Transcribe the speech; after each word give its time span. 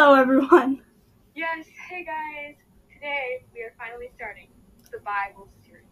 Hello, 0.00 0.14
everyone. 0.14 0.80
Yes, 1.34 1.66
hey 1.88 2.04
guys. 2.04 2.54
Today 2.94 3.44
we 3.52 3.62
are 3.62 3.74
finally 3.76 4.08
starting 4.14 4.46
the 4.92 4.98
Bible 4.98 5.48
series. 5.66 5.82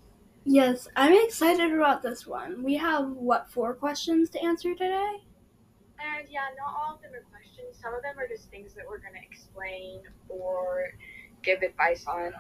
Yes, 0.44 0.86
I'm 0.94 1.13
excited 1.26 1.73
about 1.73 2.05
this 2.05 2.25
one. 2.25 2.63
We 2.63 2.77
have, 2.77 3.08
what, 3.08 3.50
four 3.50 3.75
questions 3.75 4.31
to 4.31 4.45
answer 4.45 4.77
today? 4.77 5.17
And 5.99 6.29
yeah, 6.31 6.42
not 6.57 6.73
all 6.73 6.95
of 6.95 7.03
them 7.03 7.15
are 7.15 7.27
questions. 7.37 7.83
Some 7.83 7.95
of 7.95 8.03
them 8.03 8.16
are 8.16 8.29
just 8.29 8.48
things 8.48 8.75
that 8.75 8.84
we're 8.89 9.00
going 9.00 9.14
to 9.14 9.27
explain 9.29 10.03
or 10.29 10.84
give 11.43 11.62
advice 11.62 12.07
on. 12.07 12.32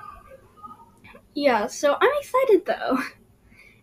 Yeah, 1.34 1.66
so 1.66 1.96
I'm 2.00 2.10
excited 2.20 2.64
though. 2.64 2.98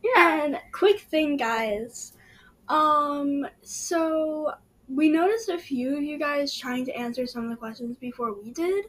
Yeah. 0.01 0.45
And 0.45 0.57
quick 0.71 1.01
thing, 1.01 1.35
guys. 1.35 2.13
Um, 2.69 3.45
so 3.61 4.53
we 4.87 5.09
noticed 5.09 5.49
a 5.49 5.57
few 5.57 5.97
of 5.97 6.03
you 6.03 6.17
guys 6.17 6.55
trying 6.55 6.85
to 6.85 6.93
answer 6.93 7.25
some 7.25 7.43
of 7.43 7.49
the 7.49 7.55
questions 7.55 7.97
before 7.97 8.33
we 8.33 8.51
did. 8.51 8.85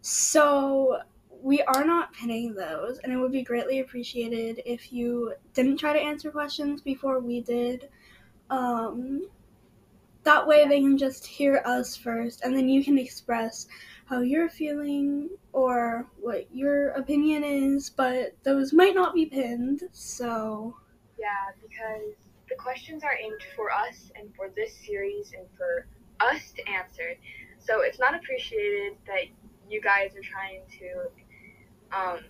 So 0.00 1.00
we 1.42 1.62
are 1.62 1.84
not 1.84 2.12
pinning 2.12 2.54
those, 2.54 2.98
and 2.98 3.12
it 3.12 3.16
would 3.16 3.32
be 3.32 3.42
greatly 3.42 3.80
appreciated 3.80 4.62
if 4.66 4.92
you 4.92 5.34
didn't 5.54 5.78
try 5.78 5.92
to 5.92 5.98
answer 5.98 6.30
questions 6.30 6.80
before 6.80 7.20
we 7.20 7.40
did. 7.40 7.88
Um, 8.50 9.22
that 10.22 10.46
way 10.46 10.66
they 10.66 10.80
can 10.80 10.98
just 10.98 11.26
hear 11.26 11.62
us 11.64 11.96
first, 11.96 12.42
and 12.42 12.54
then 12.54 12.68
you 12.68 12.84
can 12.84 12.98
express 12.98 13.66
how 14.04 14.20
you're 14.20 14.50
feeling 14.50 15.30
or 15.52 16.06
what 16.20 16.46
your 16.54 16.90
opinion 16.90 17.44
is, 17.44 17.90
but 17.90 18.34
those 18.42 18.72
might 18.72 18.94
not 18.94 19.14
be 19.14 19.26
pinned, 19.26 19.82
so. 19.92 20.76
Yeah, 21.18 21.52
because 21.62 22.16
the 22.50 22.56
questions 22.56 23.04
are 23.04 23.14
aimed 23.14 23.40
for 23.56 23.70
us 23.70 24.10
and 24.16 24.34
for 24.34 24.50
this 24.54 24.74
series 24.84 25.32
and 25.36 25.46
for 25.56 25.86
us 26.20 26.52
to 26.56 26.68
answer. 26.68 27.14
So 27.58 27.82
it's 27.82 27.98
not 27.98 28.14
appreciated 28.14 28.98
that 29.06 29.24
you 29.70 29.80
guys 29.80 30.10
are 30.16 30.22
trying 30.22 30.62
to 30.80 31.96
um, 31.96 32.20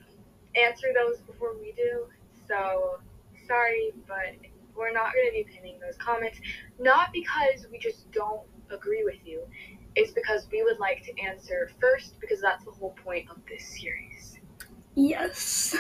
answer 0.55 0.89
those 0.95 1.21
before 1.21 1.57
we 1.59 1.73
do. 1.73 2.07
So 2.47 3.01
sorry, 3.47 3.93
but 4.07 4.37
we're 4.77 4.93
not 4.93 5.13
going 5.15 5.27
to 5.27 5.33
be 5.33 5.45
pinning 5.53 5.81
those 5.81 5.97
comments. 5.97 6.39
Not 6.79 7.13
because 7.13 7.67
we 7.73 7.79
just 7.79 8.11
don't 8.13 8.43
agree 8.71 9.05
with 9.05 9.19
you. 9.25 9.43
It's 9.97 10.13
because 10.13 10.47
we 10.53 10.63
would 10.63 10.79
like 10.79 11.03
to 11.05 11.21
answer 11.21 11.71
first 11.81 12.21
because 12.21 12.41
that's 12.41 12.65
the 12.65 12.71
whole 12.71 12.95
point 13.05 13.29
of 13.31 13.39
this 13.49 13.67
series. 13.81 14.39
Yes. 14.95 15.77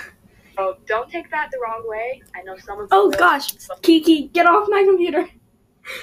So 0.60 0.76
don't 0.86 1.10
take 1.10 1.30
that 1.30 1.48
the 1.50 1.58
wrong 1.58 1.88
way. 1.88 2.20
I 2.36 2.42
know 2.42 2.58
some 2.58 2.78
of 2.80 2.84
you 2.84 2.88
Oh 2.92 3.04
will, 3.08 3.16
gosh, 3.16 3.56
Kiki, 3.80 4.28
get 4.28 4.44
off 4.44 4.68
my 4.68 4.84
computer. 4.84 5.26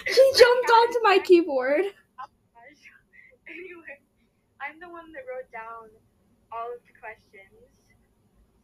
She 0.08 0.32
jumped 0.36 0.70
onto 0.70 1.00
my 1.04 1.20
keyboard. 1.24 1.86
Anyway, 3.48 3.96
I'm 4.60 4.80
the 4.82 4.90
one 4.90 5.14
that 5.14 5.24
wrote 5.30 5.50
down 5.54 5.88
all 6.52 6.74
of 6.74 6.82
the 6.90 6.94
questions. 7.00 7.70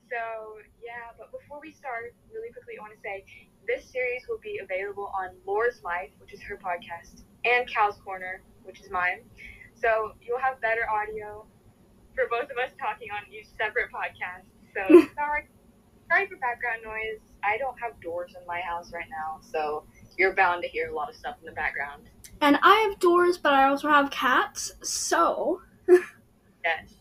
So, 0.10 0.60
yeah, 0.84 1.14
but 1.18 1.32
before 1.32 1.62
we 1.62 1.72
start, 1.72 2.14
really 2.34 2.52
quickly, 2.52 2.76
I 2.78 2.82
want 2.82 2.94
to 2.94 3.02
say 3.02 3.24
this 3.66 3.86
series 3.86 4.28
will 4.28 4.42
be 4.44 4.60
available 4.62 5.14
on 5.16 5.38
Laura's 5.46 5.82
Life, 5.84 6.12
which 6.20 6.34
is 6.34 6.42
her 6.42 6.58
podcast, 6.58 7.24
and 7.46 7.70
Cal's 7.70 7.96
Corner, 8.04 8.42
which 8.64 8.82
is 8.82 8.90
mine. 8.92 9.22
So, 9.74 10.14
you'll 10.22 10.44
have 10.44 10.60
better 10.60 10.90
audio 10.90 11.46
for 12.14 12.28
both 12.28 12.52
of 12.52 12.58
us 12.58 12.74
talking 12.78 13.08
on 13.14 13.24
each 13.32 13.48
separate 13.56 13.90
podcast. 13.94 14.50
So, 14.76 15.08
sorry. 15.16 15.48
Sorry 16.14 16.28
for 16.28 16.36
background 16.36 16.84
noise. 16.84 17.22
I 17.44 17.58
don't 17.58 17.80
have 17.80 18.00
doors 18.00 18.36
in 18.40 18.46
my 18.46 18.60
house 18.60 18.94
right 18.94 19.10
now, 19.10 19.40
so 19.42 19.84
you're 20.16 20.36
bound 20.36 20.62
to 20.62 20.68
hear 20.68 20.92
a 20.92 20.96
lot 20.96 21.10
of 21.10 21.16
stuff 21.16 21.38
in 21.40 21.46
the 21.48 21.54
background. 21.54 22.04
And 22.40 22.60
I 22.62 22.88
have 22.88 23.00
doors, 23.00 23.40
but 23.40 23.52
I 23.52 23.68
also 23.68 23.90
have 23.90 24.12
cats, 24.12 24.74
so. 24.84 25.62
Yes. 25.88 26.94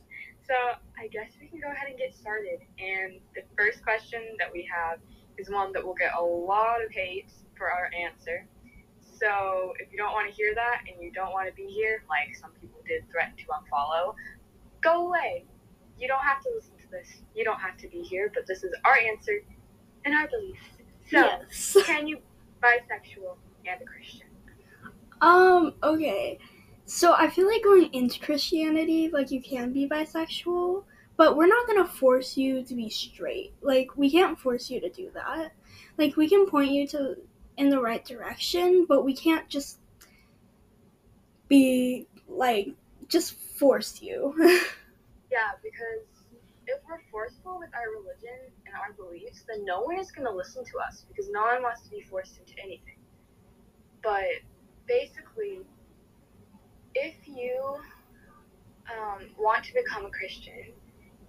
So 0.49 0.55
I 0.99 1.09
guess 1.09 1.29
we 1.39 1.49
can 1.49 1.61
go 1.61 1.69
ahead 1.71 1.91
and 1.91 1.99
get 1.99 2.15
started. 2.15 2.61
And 2.79 3.21
the 3.35 3.43
first 3.55 3.83
question 3.83 4.23
that 4.39 4.51
we 4.51 4.67
have 4.75 4.99
is 5.37 5.51
one 5.51 5.75
that 5.75 5.85
will 5.85 5.93
get 5.93 6.15
a 6.19 6.23
lot 6.23 6.83
of 6.83 6.91
hate 6.91 7.31
for 7.55 7.71
our 7.71 7.91
answer. 7.93 8.47
So 9.03 9.75
if 9.79 9.93
you 9.93 9.99
don't 9.99 10.13
want 10.13 10.31
to 10.31 10.35
hear 10.35 10.55
that 10.55 10.85
and 10.91 11.03
you 11.03 11.13
don't 11.13 11.33
want 11.33 11.51
to 11.51 11.55
be 11.55 11.67
here, 11.67 12.03
like 12.09 12.35
some 12.35 12.53
people 12.63 12.81
did 12.89 13.03
threaten 13.11 13.37
to 13.37 13.45
unfollow, 13.45 14.15
go 14.81 15.07
away. 15.07 15.45
You 15.99 16.09
don't 16.09 16.25
have 16.25 16.43
to 16.45 16.51
listen 16.55 16.73
to 16.79 16.82
this. 16.93 17.09
You 17.35 17.45
don't 17.45 17.59
have 17.59 17.77
to 17.79 17.89
be 17.89 18.03
here, 18.03 18.31
but 18.33 18.47
this 18.47 18.63
is 18.63 18.73
our 18.85 18.97
answer 18.97 19.41
and 20.05 20.15
our 20.15 20.29
beliefs. 20.29 20.63
So 21.11 21.19
yes. 21.19 21.77
can 21.87 22.07
you 22.07 22.19
bisexual 22.63 23.37
and 23.67 23.83
a 23.83 23.85
Christian? 23.85 24.29
Um, 25.21 25.75
okay. 25.83 26.39
So 26.85 27.15
I 27.15 27.29
feel 27.31 27.49
like 27.49 27.65
going 27.65 27.93
into 27.93 28.21
Christianity, 28.21 29.09
like 29.13 29.31
you 29.31 29.43
can 29.43 29.73
be 29.73 29.89
bisexual, 29.89 30.85
but 31.17 31.37
we're 31.37 31.47
not 31.47 31.67
gonna 31.67 31.87
force 31.87 32.37
you 32.37 32.63
to 32.65 32.75
be 32.75 32.89
straight. 32.89 33.53
Like 33.63 33.97
we 33.97 34.11
can't 34.11 34.39
force 34.39 34.71
you 34.71 34.81
to 34.81 34.91
do 34.91 35.11
that. 35.15 35.53
Like 35.99 36.17
we 36.17 36.29
can 36.29 36.47
point 36.47 36.71
you 36.71 36.87
to 36.89 37.17
in 37.57 37.71
the 37.71 37.81
right 37.81 38.05
direction, 38.05 38.87
but 38.89 39.05
we 39.05 39.15
can't 39.15 39.49
just 39.49 39.79
be 41.49 42.07
like 42.29 42.69
just 43.09 43.35
force 43.35 44.01
you. 44.03 44.35
Yeah, 45.33 45.53
because 45.63 46.22
if 46.67 46.81
we're 46.89 47.01
forceful 47.11 47.59
with 47.59 47.71
our 47.75 47.91
religion 47.91 48.53
and 48.67 48.75
our 48.75 48.93
beliefs, 48.93 49.45
then 49.49 49.65
no 49.65 49.83
one 49.83 49.99
is 49.99 50.11
going 50.11 50.27
to 50.27 50.33
listen 50.33 50.65
to 50.65 50.79
us 50.79 51.05
because 51.09 51.29
no 51.31 51.43
one 51.43 51.63
wants 51.63 51.83
to 51.83 51.91
be 51.91 52.03
forced 52.03 52.39
into 52.39 52.55
anything. 52.63 52.99
But 54.03 54.43
basically, 54.87 55.61
if 56.95 57.15
you 57.27 57.77
um, 58.91 59.27
want 59.39 59.65
to 59.65 59.73
become 59.75 60.07
a 60.07 60.11
Christian 60.11 60.73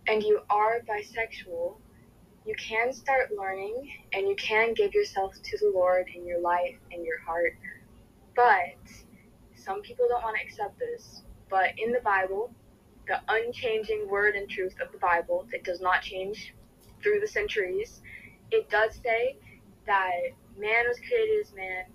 and 0.07 0.21
you 0.21 0.41
are 0.49 0.81
bisexual, 0.87 1.77
you 2.45 2.55
can 2.55 2.91
start 2.91 3.29
learning 3.37 3.89
and 4.13 4.27
you 4.27 4.35
can 4.35 4.73
give 4.73 4.93
yourself 4.93 5.33
to 5.41 5.57
the 5.59 5.71
Lord 5.73 6.07
in 6.13 6.25
your 6.25 6.41
life 6.41 6.75
and 6.91 7.05
your 7.05 7.19
heart. 7.21 7.55
But 8.35 8.91
some 9.55 9.81
people 9.81 10.05
don't 10.09 10.23
want 10.23 10.35
to 10.37 10.45
accept 10.45 10.77
this. 10.77 11.21
But 11.49 11.69
in 11.77 11.93
the 11.93 12.01
Bible, 12.01 12.53
the 13.07 13.19
unchanging 13.27 14.07
word 14.09 14.35
and 14.35 14.49
truth 14.49 14.75
of 14.81 14.91
the 14.91 14.97
Bible 14.97 15.47
that 15.51 15.63
does 15.63 15.81
not 15.81 16.01
change 16.01 16.53
through 17.01 17.19
the 17.19 17.27
centuries, 17.27 18.01
it 18.51 18.69
does 18.69 18.99
say 19.03 19.37
that 19.85 20.11
man 20.57 20.85
was 20.87 20.97
created 20.99 21.45
as 21.45 21.53
man, 21.53 21.85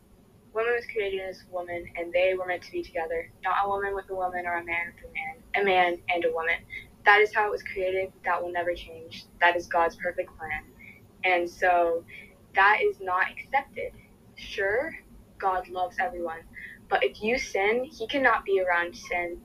woman 0.52 0.74
was 0.74 0.84
created 0.92 1.20
as 1.20 1.44
woman, 1.50 1.84
and 1.96 2.12
they 2.12 2.34
were 2.34 2.46
meant 2.46 2.62
to 2.62 2.72
be 2.72 2.82
together. 2.82 3.30
Not 3.42 3.56
a 3.64 3.68
woman 3.68 3.94
with 3.94 4.10
a 4.10 4.14
woman 4.14 4.46
or 4.46 4.56
a 4.56 4.64
man 4.64 4.92
with 4.94 5.10
a 5.10 5.14
man, 5.14 5.62
a 5.62 5.64
man 5.64 5.98
and 6.14 6.24
a 6.24 6.32
woman. 6.32 6.56
That 7.04 7.20
is 7.20 7.34
how 7.34 7.46
it 7.46 7.50
was 7.50 7.62
created. 7.62 8.12
That 8.24 8.42
will 8.42 8.52
never 8.52 8.74
change. 8.74 9.24
That 9.40 9.56
is 9.56 9.66
God's 9.66 9.96
perfect 9.96 10.30
plan. 10.36 10.64
And 11.24 11.48
so 11.48 12.04
that 12.54 12.80
is 12.82 12.98
not 13.00 13.26
accepted. 13.30 13.92
Sure, 14.36 14.94
God 15.38 15.68
loves 15.68 15.96
everyone, 16.00 16.40
but 16.88 17.02
if 17.02 17.22
you 17.22 17.38
sin, 17.38 17.84
He 17.84 18.06
cannot 18.06 18.44
be 18.44 18.60
around 18.60 18.94
sin. 18.94 19.40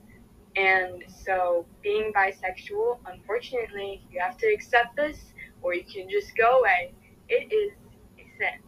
And 0.56 1.02
so, 1.24 1.66
being 1.82 2.12
bisexual, 2.14 2.98
unfortunately, 3.06 4.06
you 4.10 4.20
have 4.20 4.36
to 4.38 4.46
accept 4.46 4.96
this 4.96 5.18
or 5.62 5.74
you 5.74 5.84
can 5.84 6.08
just 6.08 6.36
go 6.36 6.60
away. 6.60 6.92
It 7.28 7.52
is 7.52 7.72
a 8.18 8.22
sin. 8.38 8.60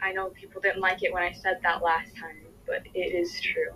I 0.00 0.12
know 0.12 0.30
people 0.30 0.60
didn't 0.60 0.80
like 0.80 1.02
it 1.02 1.12
when 1.12 1.22
I 1.22 1.32
said 1.32 1.58
that 1.62 1.82
last 1.82 2.16
time, 2.16 2.38
but 2.66 2.86
it 2.94 3.14
is 3.14 3.40
true. 3.40 3.72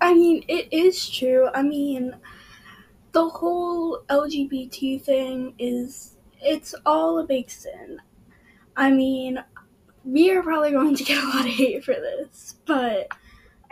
I 0.00 0.12
mean, 0.12 0.44
it 0.48 0.68
is 0.70 1.08
true. 1.08 1.48
I 1.54 1.62
mean, 1.62 2.14
the 3.12 3.28
whole 3.28 4.02
LGBT 4.10 5.02
thing 5.02 5.54
is 5.58 6.16
it's 6.42 6.74
all 6.84 7.18
a 7.18 7.24
big 7.24 7.48
sin. 7.48 8.00
I 8.76 8.90
mean, 8.90 9.42
we 10.04 10.30
are 10.30 10.42
probably 10.42 10.72
going 10.72 10.96
to 10.96 11.04
get 11.04 11.22
a 11.22 11.28
lot 11.28 11.46
of 11.46 11.52
hate 11.52 11.84
for 11.84 11.94
this, 11.94 12.56
but 12.66 13.08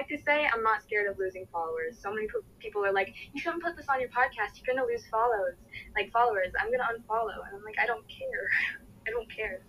I 0.02 0.16
to 0.16 0.22
say, 0.22 0.48
I'm 0.52 0.62
not 0.62 0.82
scared 0.82 1.10
of 1.10 1.18
losing 1.18 1.47
followers. 1.53 1.97
So 2.00 2.12
many 2.12 2.27
people 2.59 2.84
are 2.84 2.92
like, 2.92 3.15
you 3.32 3.41
shouldn't 3.41 3.62
put 3.62 3.77
this 3.77 3.86
on 3.88 4.00
your 4.00 4.09
podcast. 4.09 4.56
You're 4.56 4.74
gonna 4.74 4.86
lose 4.86 5.04
follows, 5.10 5.54
like 5.94 6.10
followers. 6.12 6.53
I'm 6.60 6.71
gonna 6.71 6.84
unfollow, 6.84 7.47
and 7.47 7.56
I'm 7.56 7.65
like, 7.65 7.78
I 7.78 7.86
don't 7.86 8.06
care. 8.09 8.48
I 9.06 9.10
don't 9.10 9.30
care. 9.34 9.62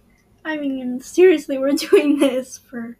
I 0.45 0.57
mean, 0.57 0.99
seriously, 0.99 1.57
we're 1.57 1.71
doing 1.73 2.19
this 2.19 2.57
for 2.57 2.97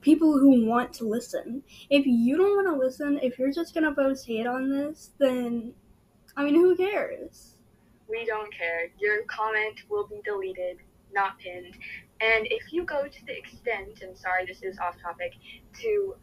people 0.00 0.38
who 0.38 0.66
want 0.66 0.92
to 0.94 1.04
listen. 1.04 1.62
If 1.90 2.06
you 2.06 2.36
don't 2.36 2.64
want 2.64 2.68
to 2.68 2.84
listen, 2.84 3.18
if 3.22 3.38
you're 3.38 3.52
just 3.52 3.74
gonna 3.74 3.94
post 3.94 4.26
hate 4.26 4.46
on 4.46 4.70
this, 4.70 5.10
then 5.18 5.74
I 6.36 6.44
mean, 6.44 6.54
who 6.54 6.76
cares? 6.76 7.54
We 8.08 8.24
don't 8.24 8.52
care. 8.52 8.88
Your 8.98 9.24
comment 9.24 9.80
will 9.90 10.06
be 10.06 10.20
deleted, 10.24 10.78
not 11.12 11.38
pinned. 11.38 11.74
And 12.20 12.46
if 12.50 12.72
you 12.72 12.84
go 12.84 13.06
to 13.06 13.26
the 13.26 13.36
extent, 13.36 14.02
and 14.02 14.16
sorry, 14.16 14.46
this 14.46 14.62
is 14.62 14.78
off 14.78 14.96
topic, 15.00 15.34
to 15.80 16.14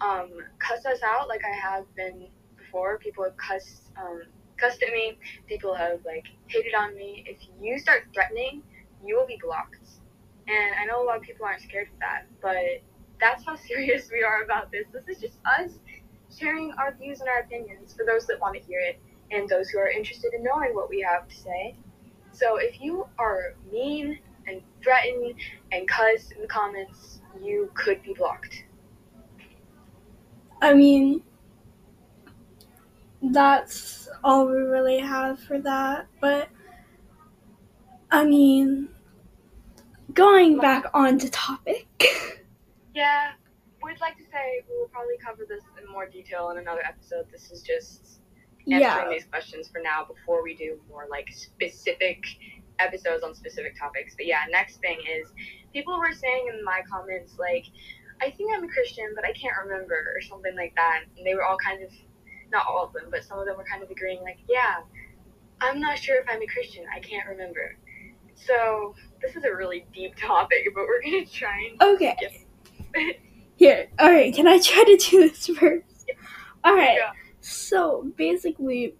um, 0.00 0.30
cuss 0.58 0.84
us 0.86 1.00
out 1.04 1.28
like 1.28 1.42
I 1.44 1.54
have 1.56 1.84
been 1.94 2.28
before, 2.56 2.98
people 2.98 3.24
have 3.24 3.36
cussed, 3.36 3.90
um, 3.96 4.22
cussed 4.56 4.82
at 4.82 4.92
me, 4.92 5.18
people 5.46 5.74
have 5.74 6.00
like 6.04 6.24
hated 6.46 6.74
on 6.74 6.94
me. 6.96 7.24
If 7.26 7.38
you 7.60 7.78
start 7.78 8.04
threatening, 8.14 8.62
you 9.04 9.16
will 9.16 9.26
be 9.26 9.38
blocked. 9.42 9.76
And 10.46 10.74
I 10.80 10.84
know 10.86 11.02
a 11.02 11.04
lot 11.04 11.16
of 11.16 11.22
people 11.22 11.46
aren't 11.46 11.62
scared 11.62 11.88
of 11.92 11.98
that, 12.00 12.26
but 12.40 12.82
that's 13.20 13.44
how 13.44 13.56
serious 13.68 14.10
we 14.10 14.22
are 14.22 14.42
about 14.42 14.70
this. 14.70 14.86
This 14.92 15.16
is 15.16 15.20
just 15.20 15.38
us 15.44 15.72
sharing 16.36 16.72
our 16.78 16.94
views 16.94 17.20
and 17.20 17.28
our 17.28 17.40
opinions 17.40 17.94
for 17.94 18.04
those 18.04 18.26
that 18.26 18.40
want 18.40 18.54
to 18.54 18.60
hear 18.60 18.80
it 18.80 19.00
and 19.30 19.48
those 19.48 19.68
who 19.70 19.78
are 19.78 19.88
interested 19.88 20.32
in 20.34 20.42
knowing 20.42 20.74
what 20.74 20.88
we 20.88 21.00
have 21.00 21.28
to 21.28 21.34
say. 21.34 21.76
So 22.32 22.56
if 22.56 22.80
you 22.80 23.06
are 23.18 23.54
mean 23.72 24.18
and 24.46 24.62
threaten 24.82 25.34
and 25.72 25.88
cuss 25.88 26.30
in 26.30 26.42
the 26.42 26.48
comments, 26.48 27.20
you 27.42 27.70
could 27.74 28.02
be 28.02 28.14
blocked. 28.14 28.64
I 30.60 30.74
mean, 30.74 31.22
that's 33.22 34.08
all 34.24 34.46
we 34.46 34.56
really 34.56 34.98
have 34.98 35.40
for 35.40 35.58
that. 35.60 36.06
But, 36.20 36.48
I 38.10 38.24
mean, 38.24 38.88
going 40.12 40.58
back 40.58 40.84
on 40.94 41.18
to 41.18 41.30
topic. 41.30 41.86
Yeah, 42.94 43.30
we'd 43.80 44.00
like 44.00 44.16
to 44.16 44.24
say 44.24 44.64
we 44.68 44.76
will 44.76 44.88
probably 44.88 45.18
cover 45.24 45.44
this 45.48 45.62
in 45.80 45.88
more 45.88 46.08
detail 46.08 46.50
in 46.50 46.58
another 46.58 46.82
episode. 46.84 47.26
This 47.30 47.52
is 47.52 47.62
just 47.62 48.20
answering 48.66 48.80
yeah. 48.80 49.08
these 49.08 49.24
questions 49.24 49.68
for 49.68 49.80
now 49.80 50.04
before 50.04 50.42
we 50.42 50.56
do 50.56 50.80
more 50.88 51.06
like 51.08 51.28
specific 51.30 52.24
episodes 52.80 53.22
on 53.22 53.34
specific 53.34 53.78
topics. 53.78 54.14
But 54.16 54.26
yeah, 54.26 54.40
next 54.50 54.80
thing 54.80 54.98
is 54.98 55.28
people 55.72 55.98
were 55.98 56.12
saying 56.12 56.50
in 56.52 56.64
my 56.64 56.80
comments 56.90 57.34
like, 57.38 57.66
I 58.20 58.30
think 58.30 58.50
I'm 58.54 58.64
a 58.64 58.68
Christian, 58.68 59.12
but 59.14 59.24
I 59.24 59.32
can't 59.32 59.54
remember 59.64 60.12
or 60.14 60.20
something 60.22 60.54
like 60.56 60.74
that. 60.76 61.04
And 61.16 61.26
they 61.26 61.34
were 61.34 61.44
all 61.44 61.56
kind 61.58 61.82
of, 61.82 61.90
not 62.50 62.66
all 62.66 62.84
of 62.84 62.92
them, 62.92 63.04
but 63.10 63.24
some 63.24 63.38
of 63.38 63.46
them 63.46 63.56
were 63.56 63.64
kind 63.64 63.82
of 63.82 63.90
agreeing 63.90 64.22
like, 64.22 64.38
yeah, 64.48 64.76
I'm 65.60 65.80
not 65.80 65.98
sure 65.98 66.20
if 66.20 66.26
I'm 66.28 66.42
a 66.42 66.46
Christian. 66.46 66.84
I 66.94 67.00
can't 67.00 67.28
remember. 67.28 67.76
So 68.34 68.94
this 69.20 69.36
is 69.36 69.44
a 69.44 69.54
really 69.54 69.86
deep 69.92 70.16
topic, 70.16 70.64
but 70.74 70.84
we're 70.86 71.02
gonna 71.02 71.26
try 71.26 71.70
and 71.70 71.82
Okay. 71.82 72.16
Here. 73.56 73.88
Alright, 74.00 74.34
can 74.34 74.46
I 74.46 74.58
try 74.60 74.84
to 74.84 74.96
do 74.96 75.28
this 75.28 75.46
first? 75.46 76.10
Alright. 76.66 76.98
Yeah. 76.98 77.12
So 77.40 78.12
basically, 78.16 78.94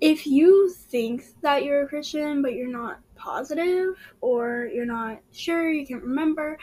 if 0.00 0.26
you 0.26 0.70
think 0.70 1.24
that 1.42 1.64
you're 1.64 1.82
a 1.82 1.88
Christian 1.88 2.42
but 2.42 2.54
you're 2.54 2.68
not 2.68 3.00
positive 3.14 3.96
or 4.20 4.68
you're 4.72 4.84
not 4.84 5.20
sure, 5.30 5.70
you 5.70 5.86
can't 5.86 6.02
remember, 6.02 6.58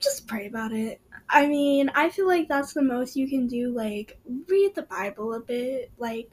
just 0.00 0.26
pray 0.26 0.46
about 0.46 0.72
it. 0.72 1.00
I 1.28 1.46
mean, 1.46 1.90
I 1.94 2.10
feel 2.10 2.26
like 2.26 2.48
that's 2.48 2.72
the 2.72 2.82
most 2.82 3.16
you 3.16 3.28
can 3.28 3.46
do. 3.46 3.70
Like, 3.70 4.18
read 4.48 4.74
the 4.74 4.82
Bible 4.82 5.34
a 5.34 5.40
bit, 5.40 5.90
like, 5.98 6.30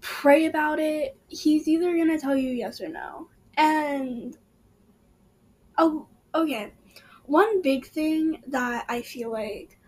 pray 0.00 0.46
about 0.46 0.78
it. 0.78 1.16
He's 1.28 1.66
either 1.66 1.96
gonna 1.96 2.18
tell 2.18 2.36
you 2.36 2.50
yes 2.50 2.80
or 2.80 2.88
no. 2.88 3.28
And, 3.56 4.36
oh, 5.78 6.06
okay. 6.34 6.72
One 7.26 7.62
big 7.62 7.86
thing 7.86 8.42
that 8.48 8.84
I 8.88 9.02
feel 9.02 9.32
like 9.32 9.78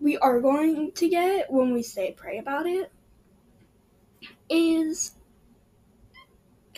we 0.00 0.18
are 0.18 0.40
going 0.40 0.92
to 0.92 1.08
get 1.08 1.50
when 1.50 1.72
we 1.72 1.82
say 1.82 2.12
pray 2.16 2.38
about 2.38 2.66
it 2.66 2.92
is 4.50 5.12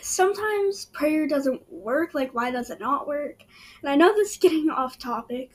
sometimes 0.07 0.85
prayer 0.85 1.27
doesn't 1.27 1.61
work. 1.71 2.13
Like, 2.13 2.33
why 2.33 2.51
does 2.51 2.69
it 2.69 2.79
not 2.79 3.07
work? 3.07 3.43
And 3.81 3.91
I 3.91 3.95
know 3.95 4.13
this 4.13 4.31
is 4.31 4.37
getting 4.41 4.69
off 4.69 4.97
topic, 4.97 5.51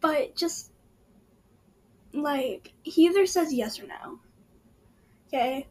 but 0.00 0.36
just 0.36 0.72
like, 2.12 2.72
he 2.82 3.06
either 3.06 3.26
says 3.26 3.52
yes 3.52 3.78
or 3.80 3.86
no. 3.86 4.18
Okay? 5.28 5.66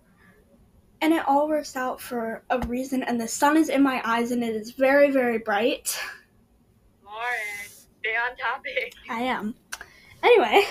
And 1.01 1.13
it 1.13 1.27
all 1.27 1.47
works 1.47 1.75
out 1.75 1.99
for 1.99 2.43
a 2.49 2.59
reason, 2.67 3.01
and 3.01 3.19
the 3.19 3.27
sun 3.27 3.57
is 3.57 3.69
in 3.69 3.81
my 3.81 4.01
eyes, 4.05 4.29
and 4.31 4.43
it 4.43 4.55
is 4.55 4.71
very, 4.71 5.09
very 5.09 5.39
bright. 5.39 5.99
Lauren, 7.03 7.67
stay 7.67 8.15
on 8.15 8.37
topic. 8.37 8.93
I 9.09 9.21
am. 9.21 9.55
Anyway, 10.23 10.63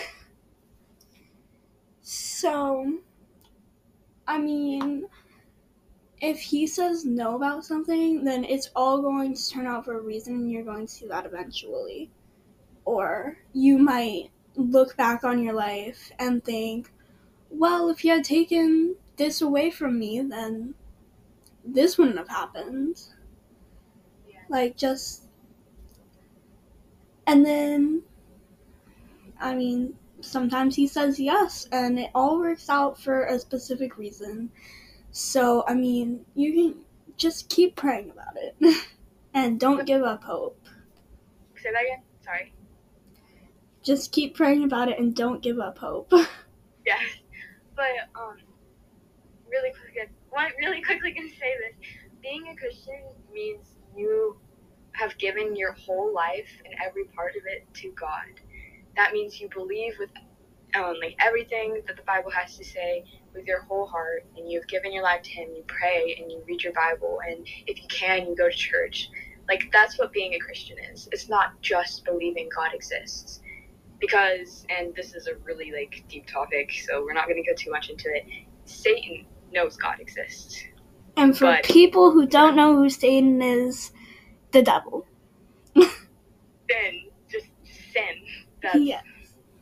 so 2.01 3.01
I 4.31 4.39
mean, 4.39 5.07
if 6.21 6.39
he 6.39 6.67
says 6.67 7.05
no 7.05 7.35
about 7.37 7.65
something, 7.65 8.25
then 8.25 8.45
it's 8.45 8.71
all 8.77 9.01
going 9.01 9.35
to 9.35 9.51
turn 9.51 9.67
out 9.67 9.87
for 9.87 9.99
a 9.99 10.03
reason, 10.03 10.35
and 10.35 10.51
you're 10.51 10.65
going 10.65 10.87
to 10.87 10.93
see 10.93 11.07
that 11.07 11.25
eventually. 11.27 12.11
Or 12.85 13.39
you 13.53 13.79
might 13.79 14.31
look 14.57 14.97
back 14.97 15.25
on 15.25 15.43
your 15.43 15.55
life 15.55 16.11
and 16.19 16.45
think, 16.45 16.93
well, 17.49 17.89
if 17.89 18.01
he 18.01 18.09
had 18.09 18.25
taken 18.25 18.97
this 19.17 19.41
away 19.41 19.71
from 19.71 19.99
me, 19.99 20.21
then 20.21 20.75
this 21.65 21.97
wouldn't 21.97 22.19
have 22.19 22.29
happened. 22.29 23.01
Yeah. 24.29 24.41
Like, 24.49 24.77
just. 24.77 25.25
And 27.27 27.47
then, 27.47 28.03
I 29.41 29.55
mean, 29.55 29.95
sometimes 30.21 30.75
he 30.77 30.87
says 30.87 31.19
yes, 31.19 31.67
and 31.73 31.99
it 31.99 32.11
all 32.15 32.39
works 32.39 32.69
out 32.69 33.01
for 33.01 33.25
a 33.25 33.39
specific 33.39 33.97
reason. 33.97 34.51
So, 35.13 35.65
I 35.67 35.75
mean, 35.75 36.25
you 36.35 36.53
can 36.53 36.81
just 37.17 37.49
keep 37.49 37.77
praying 37.77 38.11
about 38.11 38.37
it. 38.37 38.87
and 39.35 39.59
don't 39.59 39.87
give 39.87 40.03
up 40.03 40.25
hope. 40.25 40.59
Say 41.57 41.73
that 41.73 41.83
again. 41.83 42.03
Sorry. 42.25 42.53
Just 43.83 44.13
keep 44.13 44.35
praying 44.37 44.65
about 44.65 44.89
it 44.89 44.99
and 44.99 45.15
don't 45.15 45.43
give 45.43 45.59
up 45.59 45.79
hope. 45.79 46.13
Yeah. 46.87 46.97
But 47.77 48.09
um, 48.19 48.39
really 49.51 49.71
quick, 49.71 50.11
one 50.31 50.51
really 50.59 50.83
quickly 50.83 51.13
gonna 51.13 51.29
say 51.29 51.55
this: 51.61 51.89
being 52.23 52.49
a 52.49 52.57
Christian 52.57 53.03
means 53.33 53.77
you 53.95 54.39
have 54.93 55.17
given 55.19 55.55
your 55.55 55.73
whole 55.73 56.13
life 56.13 56.49
and 56.65 56.75
every 56.85 57.05
part 57.05 57.37
of 57.37 57.43
it 57.47 57.67
to 57.75 57.93
God. 57.93 58.41
That 58.97 59.13
means 59.13 59.41
you 59.41 59.51
believe 59.51 59.93
with 59.99 60.11
um, 60.75 60.95
like 61.01 61.17
everything 61.19 61.83
that 61.87 61.97
the 61.97 62.03
Bible 62.03 62.31
has 62.31 62.57
to 62.57 62.65
say 62.65 63.05
with 63.35 63.47
your 63.47 63.63
whole 63.63 63.87
heart, 63.87 64.25
and 64.37 64.51
you've 64.51 64.67
given 64.69 64.93
your 64.93 65.03
life 65.03 65.23
to 65.23 65.31
Him. 65.31 65.49
You 65.55 65.63
pray 65.67 66.17
and 66.21 66.31
you 66.31 66.43
read 66.47 66.63
your 66.63 66.73
Bible, 66.73 67.19
and 67.27 67.47
if 67.67 67.81
you 67.83 67.89
can, 67.89 68.27
you 68.27 68.37
go 68.37 68.49
to 68.49 68.55
church. 68.57 69.09
Like 69.49 69.71
that's 69.73 69.99
what 69.99 70.13
being 70.13 70.35
a 70.35 70.39
Christian 70.39 70.77
is. 70.93 71.09
It's 71.13 71.29
not 71.29 71.61
just 71.61 72.05
believing 72.05 72.49
God 72.55 72.73
exists. 72.75 73.41
Because, 74.01 74.65
and 74.71 74.95
this 74.95 75.15
is 75.15 75.27
a 75.27 75.35
really 75.45 75.73
like 75.73 76.05
deep 76.09 76.27
topic, 76.27 76.71
so 76.89 77.03
we're 77.05 77.13
not 77.13 77.27
going 77.29 77.43
to 77.43 77.51
go 77.51 77.55
too 77.55 77.71
much 77.71 77.91
into 77.91 78.09
it. 78.09 78.25
Satan 78.65 79.27
knows 79.53 79.77
God 79.77 80.01
exists. 80.01 80.63
and 81.17 81.37
for 81.37 81.47
But- 81.47 81.65
people 81.65 82.13
who 82.13 82.25
don't 82.27 82.57
know 82.57 82.77
who 82.77 82.89
Satan 82.89 83.43
is, 83.43 83.93
the 84.53 84.63
devil. 84.63 85.07
Sin, 85.77 87.11
just 87.31 87.47
sin. 87.93 88.17
That's 88.63 88.79
Yeah. 88.79 89.01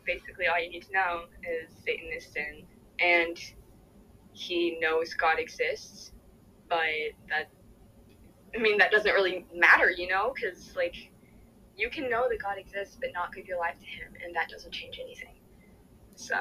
basically 0.05 0.47
all 0.47 0.61
you 0.61 0.71
need 0.71 0.83
to 0.85 0.93
know 0.93 1.25
is 1.43 1.71
Satan 1.85 2.11
is 2.17 2.27
sin, 2.27 2.65
and 3.01 3.39
he 4.33 4.79
knows 4.81 5.15
God 5.15 5.39
exists, 5.39 6.13
but 6.69 6.79
that 7.29 7.49
I 8.55 8.59
mean 8.59 8.79
that 8.79 8.91
doesn't 8.91 9.13
really 9.13 9.47
matter, 9.55 9.91
you 9.91 10.09
know, 10.09 10.33
because 10.35 10.75
like 10.77 11.11
you 11.77 11.91
can 11.91 12.11
know 12.11 12.29
that 12.29 12.43
God 12.43 12.59
exists 12.59 12.97
but 13.01 13.11
not 13.15 13.35
give 13.35 13.47
your 13.47 13.59
life 13.59 13.79
to 13.81 13.87
Him, 13.87 14.13
and 14.25 14.35
that 14.35 14.49
doesn't 14.49 14.73
change 14.73 14.99
anything. 15.03 15.35
So 16.17 16.37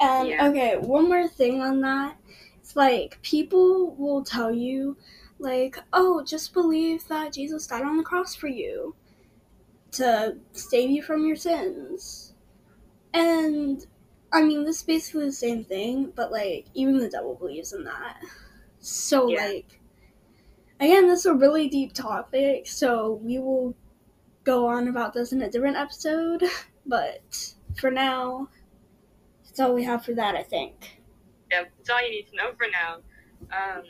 And 0.00 0.28
Yeah. 0.28 0.48
okay, 0.48 0.76
one 0.76 1.08
more 1.08 1.28
thing 1.28 1.60
on 1.60 1.80
that. 1.82 2.16
It's 2.60 2.76
like 2.76 3.20
people 3.22 3.94
will 3.96 4.22
tell 4.24 4.52
you, 4.54 4.96
like, 5.38 5.78
oh, 5.92 6.22
just 6.24 6.52
believe 6.52 7.06
that 7.08 7.32
Jesus 7.32 7.66
died 7.66 7.82
on 7.82 7.96
the 7.96 8.04
cross 8.04 8.34
for 8.34 8.48
you 8.48 8.94
to 9.92 10.36
save 10.52 10.90
you 10.90 11.02
from 11.02 11.26
your 11.26 11.36
sins. 11.36 12.34
And 13.12 13.84
I 14.32 14.42
mean, 14.42 14.64
this 14.64 14.78
is 14.78 14.82
basically 14.84 15.26
the 15.26 15.32
same 15.32 15.64
thing, 15.64 16.12
but 16.14 16.32
like, 16.32 16.66
even 16.74 16.98
the 16.98 17.08
devil 17.10 17.34
believes 17.34 17.72
in 17.72 17.84
that. 17.84 18.22
So, 18.80 19.28
Yeah. 19.28 19.38
like, 19.38 19.80
again, 20.80 21.06
this 21.06 21.20
is 21.20 21.26
a 21.26 21.34
really 21.34 21.68
deep 21.68 21.92
topic, 21.94 22.66
so 22.66 23.14
we 23.14 23.38
will 23.38 23.74
go 24.44 24.66
on 24.68 24.88
about 24.88 25.14
this 25.14 25.32
in 25.32 25.42
a 25.42 25.50
different 25.50 25.76
episode, 25.76 26.44
but 26.86 27.54
for 27.76 27.90
now, 27.90 28.48
that's 29.44 29.60
all 29.60 29.74
we 29.74 29.84
have 29.84 30.04
for 30.04 30.14
that, 30.14 30.36
I 30.36 30.42
think. 30.42 31.02
yeah, 31.50 31.64
that's 31.76 31.90
all 31.90 32.02
you 32.02 32.10
need 32.10 32.26
to 32.28 32.36
know 32.36 32.52
for 32.56 32.66
now. 32.70 32.96
Um, 33.50 33.84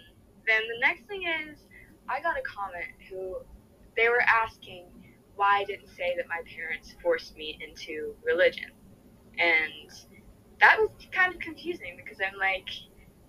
then 0.46 0.62
the 0.62 0.78
next 0.80 1.04
thing 1.06 1.22
is, 1.24 1.58
I 2.08 2.20
got 2.20 2.36
a 2.36 2.42
comment 2.42 2.90
who 3.08 3.36
they 3.96 4.08
were 4.08 4.22
asking 4.22 4.86
why 5.36 5.58
I 5.60 5.64
didn't 5.64 5.88
say 5.88 6.14
that 6.16 6.26
my 6.28 6.42
parents 6.56 6.94
forced 7.02 7.36
me 7.36 7.58
into 7.60 8.16
religion, 8.24 8.70
and 9.38 9.90
that 10.62 10.78
was 10.80 10.90
kind 11.12 11.34
of 11.34 11.40
confusing 11.40 11.98
because 11.98 12.18
I'm 12.20 12.38
like, 12.40 12.68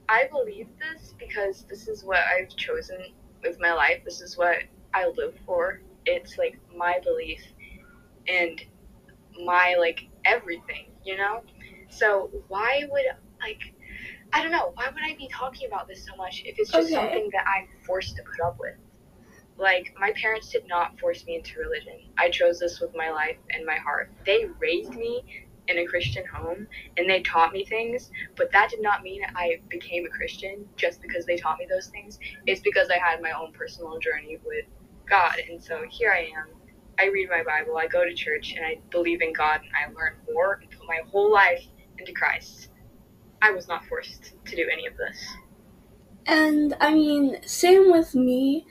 I 0.09 0.27
believe 0.31 0.69
this 0.79 1.15
because 1.19 1.65
this 1.69 1.89
is 1.89 2.03
what 2.05 2.19
I've 2.19 2.55
chosen 2.57 2.99
with 3.43 3.57
my 3.61 3.73
life. 3.73 4.03
This 4.05 4.21
is 4.21 4.37
what 4.37 4.59
I 4.95 5.07
live 5.17 5.35
for. 5.45 5.81
It's 6.05 6.37
like 6.39 6.59
my 6.77 6.99
belief 7.03 7.41
and 8.27 8.61
my 9.45 9.75
like 9.79 10.07
everything, 10.25 10.87
you 11.05 11.17
know. 11.17 11.41
So 11.89 12.31
why 12.49 12.85
would 12.91 13.05
like 13.41 13.61
I 14.33 14.43
don't 14.43 14.51
know. 14.51 14.71
Why 14.75 14.87
would 14.93 15.03
I 15.03 15.15
be 15.17 15.29
talking 15.29 15.67
about 15.67 15.87
this 15.87 16.05
so 16.05 16.15
much 16.17 16.43
if 16.45 16.59
it's 16.59 16.71
just 16.71 16.87
Okay. 16.87 16.95
something 16.95 17.29
that 17.33 17.45
I'm 17.47 17.67
forced 17.85 18.15
to 18.17 18.23
put 18.23 18.45
up 18.45 18.57
with? 18.59 18.75
Like, 19.57 19.93
my 19.99 20.11
parents 20.13 20.49
did 20.51 20.67
not 20.67 20.99
force 20.99 21.25
me 21.25 21.37
into 21.37 21.59
religion. 21.59 22.11
I 22.17 22.29
chose 22.29 22.59
this 22.59 22.79
with 22.81 22.91
my 22.95 23.11
life 23.11 23.37
and 23.51 23.65
my 23.65 23.77
heart. 23.77 24.11
They 24.25 24.45
raised 24.59 24.95
me 24.95 25.23
in 25.67 25.79
a 25.79 25.85
Christian 25.85 26.23
home 26.25 26.67
and 26.97 27.09
they 27.09 27.21
taught 27.21 27.53
me 27.53 27.65
things, 27.65 28.09
but 28.35 28.51
that 28.51 28.69
did 28.69 28.81
not 28.81 29.01
mean 29.01 29.21
I 29.35 29.61
became 29.69 30.05
a 30.05 30.09
Christian 30.09 30.65
just 30.75 31.01
because 31.01 31.25
they 31.25 31.37
taught 31.37 31.57
me 31.57 31.67
those 31.69 31.87
things. 31.87 32.19
It's 32.45 32.61
because 32.61 32.89
I 32.89 32.97
had 32.97 33.21
my 33.21 33.31
own 33.31 33.53
personal 33.53 33.97
journey 33.99 34.39
with 34.45 34.65
God. 35.09 35.35
And 35.49 35.63
so 35.63 35.83
here 35.89 36.11
I 36.11 36.29
am. 36.37 36.47
I 36.99 37.07
read 37.07 37.29
my 37.29 37.43
Bible, 37.43 37.77
I 37.77 37.87
go 37.87 38.05
to 38.05 38.13
church, 38.13 38.53
and 38.55 38.63
I 38.63 38.79
believe 38.91 39.21
in 39.21 39.33
God, 39.33 39.61
and 39.61 39.71
I 39.73 39.91
learn 39.93 40.13
more 40.31 40.59
and 40.61 40.69
put 40.69 40.87
my 40.87 40.99
whole 41.09 41.33
life 41.33 41.63
into 41.97 42.13
Christ. 42.13 42.69
I 43.41 43.51
was 43.51 43.67
not 43.67 43.83
forced 43.85 44.33
to 44.45 44.55
do 44.55 44.69
any 44.71 44.85
of 44.85 44.95
this. 44.95 45.17
And 46.25 46.75
I 46.79 46.93
mean, 46.93 47.37
same 47.45 47.91
with 47.91 48.15
me. 48.15 48.65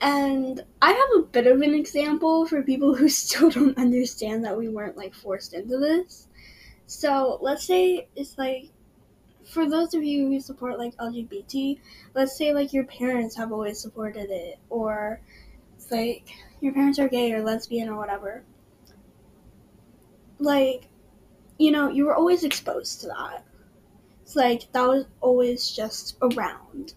And 0.00 0.64
I 0.82 0.90
have 0.90 1.22
a 1.22 1.26
bit 1.26 1.46
of 1.46 1.60
an 1.60 1.74
example 1.74 2.46
for 2.46 2.62
people 2.62 2.94
who 2.94 3.08
still 3.10 3.50
don't 3.50 3.78
understand 3.78 4.44
that 4.44 4.56
we 4.56 4.68
weren't 4.68 4.96
like 4.96 5.14
forced 5.14 5.54
into 5.54 5.78
this. 5.78 6.25
So 6.86 7.38
let's 7.40 7.64
say 7.64 8.08
it's 8.16 8.38
like 8.38 8.70
for 9.44 9.68
those 9.68 9.94
of 9.94 10.04
you 10.04 10.28
who 10.28 10.40
support 10.40 10.78
like 10.78 10.96
LGBT, 10.98 11.80
let's 12.14 12.36
say 12.36 12.52
like 12.54 12.72
your 12.72 12.84
parents 12.84 13.36
have 13.36 13.52
always 13.52 13.80
supported 13.80 14.30
it, 14.30 14.58
or 14.70 15.20
it's 15.76 15.90
like 15.92 16.28
your 16.60 16.72
parents 16.74 16.98
are 16.98 17.08
gay 17.08 17.32
or 17.32 17.42
lesbian 17.42 17.88
or 17.88 17.96
whatever. 17.96 18.44
Like, 20.38 20.88
you 21.58 21.72
know, 21.72 21.88
you 21.90 22.06
were 22.06 22.14
always 22.16 22.44
exposed 22.44 23.00
to 23.02 23.08
that. 23.08 23.44
It's 24.22 24.36
like 24.36 24.72
that 24.72 24.88
was 24.88 25.06
always 25.22 25.70
just 25.70 26.18
around. 26.22 26.94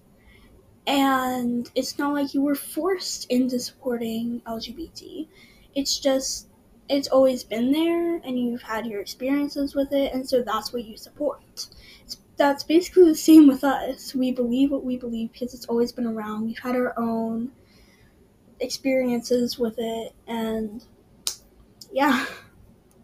And 0.88 1.72
it's 1.76 2.00
not 2.00 2.14
like 2.14 2.34
you 2.36 2.42
were 2.44 2.56
forced 2.56 3.32
into 3.32 3.60
supporting 3.60 4.42
LGBT. 4.48 5.30
It's 5.76 6.00
just 6.00 6.49
it's 6.90 7.08
always 7.08 7.44
been 7.44 7.72
there 7.72 8.16
and 8.18 8.40
you've 8.40 8.64
had 8.64 8.86
your 8.88 9.00
experiences 9.00 9.76
with 9.76 9.94
it 9.94 10.14
and 10.14 10.28
so 10.28 10.42
that's 10.42 10.74
what 10.74 10.84
you 10.86 10.98
support. 10.98 11.42
It's, 12.04 12.18
that's 12.36 12.64
basically 12.64 13.06
the 13.06 13.16
same 13.16 13.48
with 13.48 13.64
us. 13.64 14.16
We 14.16 14.32
believe 14.32 14.72
what 14.72 14.84
we 14.84 14.98
believe 14.98 15.32
because 15.32 15.54
it's 15.54 15.66
always 15.66 15.92
been 15.92 16.08
around. 16.08 16.46
We've 16.46 16.58
had 16.58 16.76
our 16.76 16.98
own 16.98 17.52
experiences 18.60 19.60
with 19.60 19.76
it 19.78 20.14
and 20.28 20.84
yeah. 21.92 22.26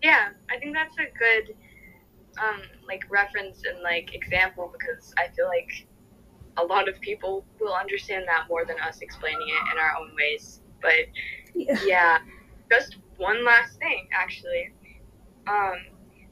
Yeah, 0.04 0.30
I 0.50 0.60
think 0.60 0.76
that's 0.76 0.96
a 0.98 1.08
good 1.18 1.56
um 2.42 2.62
like 2.88 3.06
reference 3.10 3.62
and 3.64 3.82
like 3.82 4.14
example 4.14 4.74
because 4.78 5.14
I 5.18 5.28
feel 5.36 5.48
like 5.48 5.88
a 6.58 6.64
lot 6.64 6.88
of 6.88 7.00
people 7.02 7.46
will 7.60 7.74
understand 7.74 8.26
that 8.28 8.48
more 8.50 8.66
than 8.66 8.80
us 8.80 9.00
explaining 9.02 9.48
it 9.48 9.74
in 9.74 9.80
our 9.80 9.96
own 10.00 10.12
ways. 10.16 10.62
But 10.82 11.08
Yeah. 11.54 11.80
yeah, 11.86 12.18
just 12.72 12.98
one 13.18 13.44
last 13.46 13.78
thing 13.78 14.08
actually. 14.14 14.74
Um, 15.48 15.76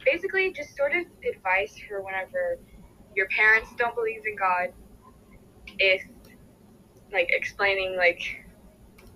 basically, 0.05 0.51
just 0.51 0.75
sort 0.75 0.93
of 0.95 1.05
advice 1.27 1.75
for 1.87 2.01
whenever 2.01 2.59
your 3.15 3.27
parents 3.27 3.69
don't 3.77 3.95
believe 3.95 4.21
in 4.25 4.35
God, 4.35 4.73
if 5.79 6.03
like 7.11 7.29
explaining 7.29 7.95
like 7.95 8.21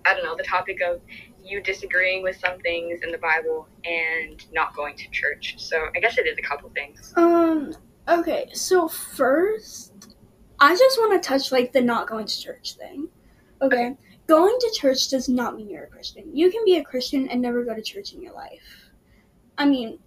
I 0.04 0.14
don't 0.14 0.24
know 0.24 0.36
the 0.36 0.44
topic 0.44 0.80
of 0.80 1.00
you 1.44 1.60
disagreeing 1.62 2.22
with 2.22 2.36
some 2.38 2.58
things 2.60 3.00
in 3.02 3.10
the 3.10 3.18
Bible 3.18 3.68
and 3.84 4.44
not 4.52 4.74
going 4.74 4.96
to 4.96 5.10
church. 5.10 5.56
So 5.58 5.88
I 5.96 6.00
guess 6.00 6.18
it 6.18 6.26
is 6.26 6.38
a 6.38 6.42
couple 6.42 6.70
things. 6.70 7.12
Um 7.16 7.74
okay, 8.08 8.48
so 8.52 8.88
first 8.88 10.16
I 10.60 10.74
just 10.74 10.98
want 10.98 11.20
to 11.20 11.28
touch 11.28 11.52
like 11.52 11.72
the 11.72 11.80
not 11.80 12.08
going 12.08 12.26
to 12.26 12.40
church 12.40 12.74
thing. 12.74 13.08
Okay. 13.60 13.96
Going 14.28 14.56
to 14.60 14.70
church 14.78 15.08
does 15.08 15.28
not 15.28 15.56
mean 15.56 15.70
you're 15.70 15.84
a 15.84 15.88
Christian. 15.88 16.36
You 16.36 16.50
can 16.50 16.62
be 16.66 16.76
a 16.76 16.84
Christian 16.84 17.28
and 17.28 17.40
never 17.40 17.64
go 17.64 17.74
to 17.74 17.80
church 17.80 18.12
in 18.12 18.20
your 18.20 18.34
life. 18.34 18.90
I 19.56 19.64
mean, 19.64 19.98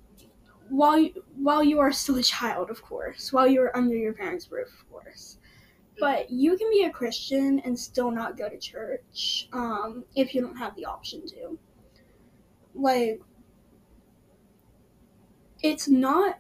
while 0.69 0.99
you, 0.99 1.23
while 1.35 1.63
you 1.63 1.79
are 1.79 1.91
still 1.91 2.17
a 2.17 2.23
child, 2.23 2.69
of 2.69 2.83
course, 2.83 3.33
while 3.33 3.47
you're 3.47 3.75
under 3.75 3.95
your 3.95 4.13
parents' 4.13 4.51
roof, 4.51 4.67
of 4.79 4.89
course. 4.91 5.37
But 5.99 6.29
you 6.29 6.55
can 6.55 6.69
be 6.69 6.83
a 6.83 6.91
Christian 6.91 7.59
and 7.65 7.77
still 7.77 8.11
not 8.11 8.37
go 8.37 8.47
to 8.47 8.57
church 8.57 9.49
um, 9.53 10.05
if 10.15 10.35
you 10.35 10.41
don't 10.41 10.55
have 10.55 10.75
the 10.75 10.85
option 10.85 11.25
to. 11.27 11.57
Like, 12.75 13.21
it's 15.63 15.87
not 15.87 16.39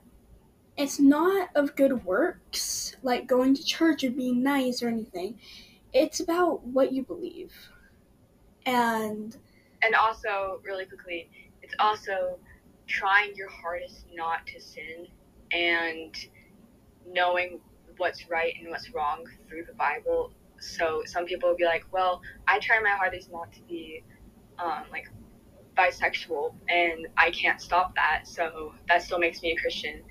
it's 0.77 0.99
not 0.99 1.49
of 1.55 1.75
good 1.75 2.05
works 2.05 2.95
like 3.03 3.27
going 3.27 3.53
to 3.53 3.63
church 3.63 4.03
or 4.03 4.11
being 4.11 4.41
nice 4.41 4.81
or 4.81 4.87
anything 4.87 5.37
it's 5.93 6.19
about 6.19 6.65
what 6.65 6.91
you 6.91 7.03
believe. 7.03 7.53
And 8.65 9.35
and 9.83 9.95
also 9.95 10.61
really 10.63 10.85
quickly 10.85 11.29
it's 11.63 11.73
also 11.79 12.39
trying 12.87 13.33
your 13.35 13.49
hardest 13.49 14.05
not 14.13 14.45
to 14.47 14.59
sin 14.61 15.07
and 15.51 16.15
knowing 17.07 17.59
what's 17.97 18.29
right 18.29 18.53
and 18.59 18.69
what's 18.69 18.91
wrong 18.93 19.25
through 19.47 19.65
the 19.65 19.73
bible. 19.73 20.31
So 20.59 21.03
some 21.05 21.25
people 21.25 21.49
will 21.49 21.57
be 21.57 21.65
like 21.65 21.85
well 21.91 22.21
i 22.47 22.59
try 22.59 22.79
my 22.79 22.91
hardest 22.91 23.31
not 23.31 23.51
to 23.53 23.61
be 23.63 24.03
um, 24.59 24.83
like 24.91 25.07
bisexual 25.77 26.53
and 26.69 27.07
i 27.17 27.31
can't 27.31 27.61
stop 27.61 27.95
that 27.95 28.23
so 28.27 28.73
that 28.89 29.01
still 29.03 29.19
makes 29.19 29.41
me 29.41 29.51
a 29.51 29.57
christian. 29.57 30.03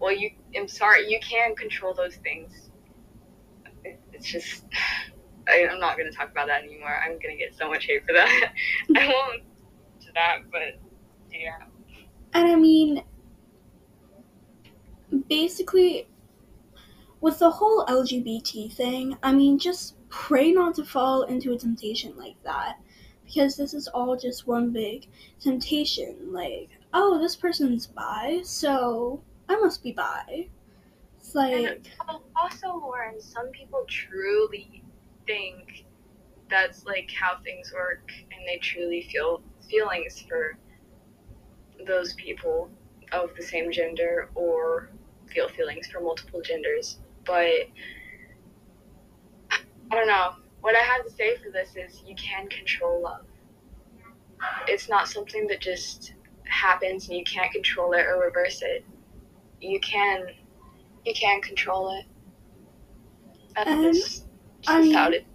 Well 0.00 0.12
you 0.12 0.30
i'm 0.56 0.68
sorry 0.68 1.08
you 1.10 1.20
can 1.20 1.54
control 1.56 1.94
those 1.94 2.16
things. 2.16 2.70
It- 3.84 4.00
it's 4.12 4.26
just 4.26 4.64
I, 5.48 5.68
i'm 5.70 5.80
not 5.80 5.96
going 5.96 6.10
to 6.10 6.16
talk 6.16 6.30
about 6.30 6.46
that 6.46 6.62
anymore. 6.64 7.00
I'm 7.04 7.18
going 7.18 7.36
to 7.36 7.36
get 7.36 7.56
so 7.56 7.68
much 7.68 7.84
hate 7.86 8.04
for 8.06 8.12
that. 8.12 8.52
I 8.96 9.06
won't 9.30 9.42
to 10.02 10.12
that 10.14 10.38
but 10.50 10.80
yeah. 11.32 11.64
And 12.32 12.48
i 12.50 12.56
mean 12.56 13.02
basically 15.28 16.08
with 17.20 17.38
the 17.38 17.50
whole 17.50 17.86
lgbt 17.86 18.72
thing 18.72 19.16
i 19.22 19.32
mean 19.32 19.58
just 19.58 19.94
pray 20.08 20.52
not 20.52 20.74
to 20.76 20.84
fall 20.84 21.22
into 21.22 21.52
a 21.52 21.58
temptation 21.58 22.14
like 22.16 22.40
that. 22.44 22.78
Because 23.24 23.56
this 23.56 23.74
is 23.74 23.88
all 23.88 24.16
just 24.16 24.46
one 24.46 24.70
big 24.70 25.08
temptation. 25.40 26.16
Like 26.30 26.70
oh 26.92 27.18
this 27.18 27.34
person's 27.34 27.86
bi 27.88 28.40
so 28.44 29.22
i 29.48 29.56
must 29.56 29.82
be 29.82 29.92
bi. 29.92 30.48
It's 31.18 31.34
like 31.34 31.52
And 31.52 32.18
also, 32.36 32.76
Lauren, 32.76 33.20
some 33.20 33.48
people 33.48 33.84
truly 33.88 34.83
think 35.26 35.84
that's 36.50 36.84
like 36.84 37.10
how 37.10 37.38
things 37.42 37.72
work, 37.74 38.10
and 38.32 38.40
they 38.46 38.58
truly 38.58 39.08
feel 39.10 39.42
feelings 39.68 40.24
for 40.28 40.58
those 41.86 42.14
people 42.14 42.70
of 43.12 43.30
the 43.36 43.42
same 43.42 43.70
gender 43.72 44.28
or 44.34 44.90
feel 45.26 45.48
feelings 45.48 45.86
for 45.88 46.00
multiple 46.00 46.40
genders. 46.42 46.98
But 47.24 47.68
I 49.90 49.96
don't 49.96 50.06
know. 50.06 50.32
What 50.60 50.74
I 50.74 50.80
have 50.80 51.04
to 51.04 51.10
say 51.10 51.36
for 51.36 51.50
this 51.50 51.76
is 51.76 52.02
you 52.06 52.14
can 52.16 52.48
control 52.48 53.02
love. 53.02 53.24
It's 54.66 54.88
not 54.88 55.08
something 55.08 55.46
that 55.48 55.60
just 55.60 56.14
happens 56.44 57.08
and 57.08 57.18
you 57.18 57.24
can't 57.24 57.52
control 57.52 57.92
it 57.92 58.06
or 58.06 58.20
reverse 58.20 58.62
it. 58.62 58.84
You 59.60 59.80
can 59.80 60.26
you 61.04 61.14
can 61.14 61.40
control 61.42 61.98
it. 61.98 62.06
That's 63.54 63.70
Um, 63.70 63.82
just, 63.82 64.23
I 64.66 64.80
mean- 64.82 64.94
how 64.94 65.10
it 65.10 65.26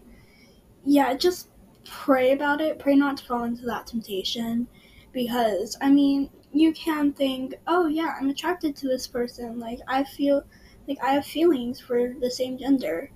yeah, 0.86 1.14
just 1.14 1.50
pray 1.86 2.32
about 2.32 2.62
it. 2.62 2.80
Pray 2.80 2.96
not 2.96 3.18
to 3.18 3.26
fall 3.26 3.44
into 3.44 3.66
that 3.66 3.88
temptation. 3.88 4.68
Because, 5.12 5.78
I 5.82 5.90
mean, 5.90 6.30
you 6.52 6.72
can 6.74 7.14
think, 7.14 7.56
oh, 7.68 7.88
yeah, 7.88 8.14
I'm 8.20 8.30
attracted 8.30 8.76
to 8.78 8.88
this 8.88 9.08
person. 9.08 9.60
Like, 9.60 9.80
I 9.88 10.04
feel, 10.04 10.44
like, 10.88 10.98
I 11.04 11.14
have 11.14 11.26
feelings 11.26 11.80
for 11.80 12.14
the 12.20 12.30
same 12.30 12.58
gender. 12.58 13.12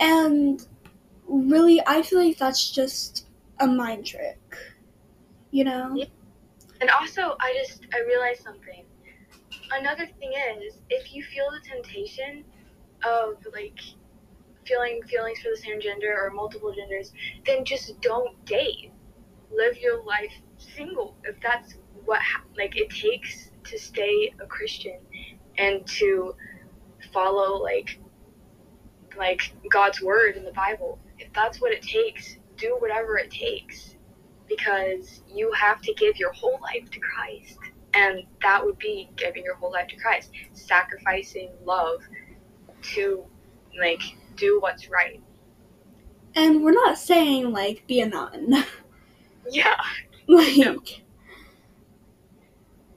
And 0.00 0.66
really, 1.26 1.80
I 1.86 2.02
feel 2.02 2.24
like 2.24 2.38
that's 2.38 2.70
just 2.70 3.26
a 3.60 3.66
mind 3.66 4.06
trick. 4.06 4.56
You 5.50 5.64
know? 5.64 5.94
Yeah. 5.94 6.06
And 6.80 6.90
also, 6.90 7.36
I 7.40 7.54
just 7.62 7.86
I 7.94 8.00
realized 8.00 8.42
something. 8.42 8.84
Another 9.72 10.06
thing 10.18 10.32
is, 10.58 10.74
if 10.90 11.14
you 11.14 11.22
feel 11.22 11.46
the 11.50 11.60
temptation 11.66 12.44
of 13.04 13.36
like 13.54 13.78
feeling 14.66 15.00
feelings 15.08 15.38
for 15.40 15.50
the 15.50 15.56
same 15.56 15.80
gender 15.80 16.16
or 16.18 16.30
multiple 16.30 16.72
genders, 16.74 17.12
then 17.46 17.64
just 17.64 18.00
don't 18.00 18.44
date. 18.44 18.90
Live 19.52 19.78
your 19.78 20.02
life 20.04 20.32
single. 20.58 21.16
If 21.24 21.36
that's 21.40 21.74
what 22.04 22.20
like 22.56 22.76
it 22.76 22.90
takes 22.90 23.50
to 23.64 23.78
stay 23.78 24.32
a 24.40 24.46
Christian 24.46 24.98
and 25.58 25.86
to 25.86 26.34
follow 27.12 27.62
like 27.62 27.98
like 29.16 29.54
God's 29.70 30.02
word 30.02 30.36
in 30.36 30.44
the 30.44 30.52
Bible. 30.52 30.98
If 31.18 31.32
that's 31.32 31.60
what 31.60 31.72
it 31.72 31.82
takes, 31.82 32.36
do 32.56 32.76
whatever 32.80 33.16
it 33.16 33.30
takes 33.30 33.94
because 34.48 35.22
you 35.32 35.52
have 35.52 35.80
to 35.82 35.94
give 35.94 36.16
your 36.16 36.32
whole 36.32 36.58
life 36.60 36.90
to 36.90 37.00
Christ. 37.00 37.58
And 37.94 38.24
that 38.42 38.64
would 38.64 38.78
be 38.78 39.08
giving 39.16 39.44
your 39.44 39.54
whole 39.54 39.70
life 39.72 39.88
to 39.88 39.96
Christ, 39.96 40.30
sacrificing 40.52 41.50
love 41.64 42.00
to 42.94 43.24
like 43.80 44.02
do 44.36 44.60
what's 44.60 44.88
right. 44.88 45.22
And 46.34 46.62
we're 46.64 46.72
not 46.72 46.98
saying, 46.98 47.52
like, 47.52 47.86
be 47.86 48.00
a 48.00 48.08
nun. 48.08 48.64
Yeah. 49.50 49.76
like 50.26 50.56
No. 50.56 50.80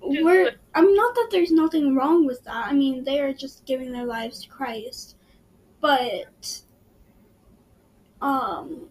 we're 0.01 0.51
I'm 0.73 0.93
not 0.93 1.15
that 1.15 1.27
there's 1.31 1.51
nothing 1.51 1.95
wrong 1.95 2.25
with 2.25 2.43
that. 2.45 2.67
I 2.67 2.73
mean, 2.73 3.03
they 3.03 3.19
are 3.19 3.33
just 3.33 3.65
giving 3.65 3.91
their 3.91 4.05
lives 4.05 4.43
to 4.43 4.49
Christ. 4.49 5.15
But 5.81 6.61
um 8.21 8.89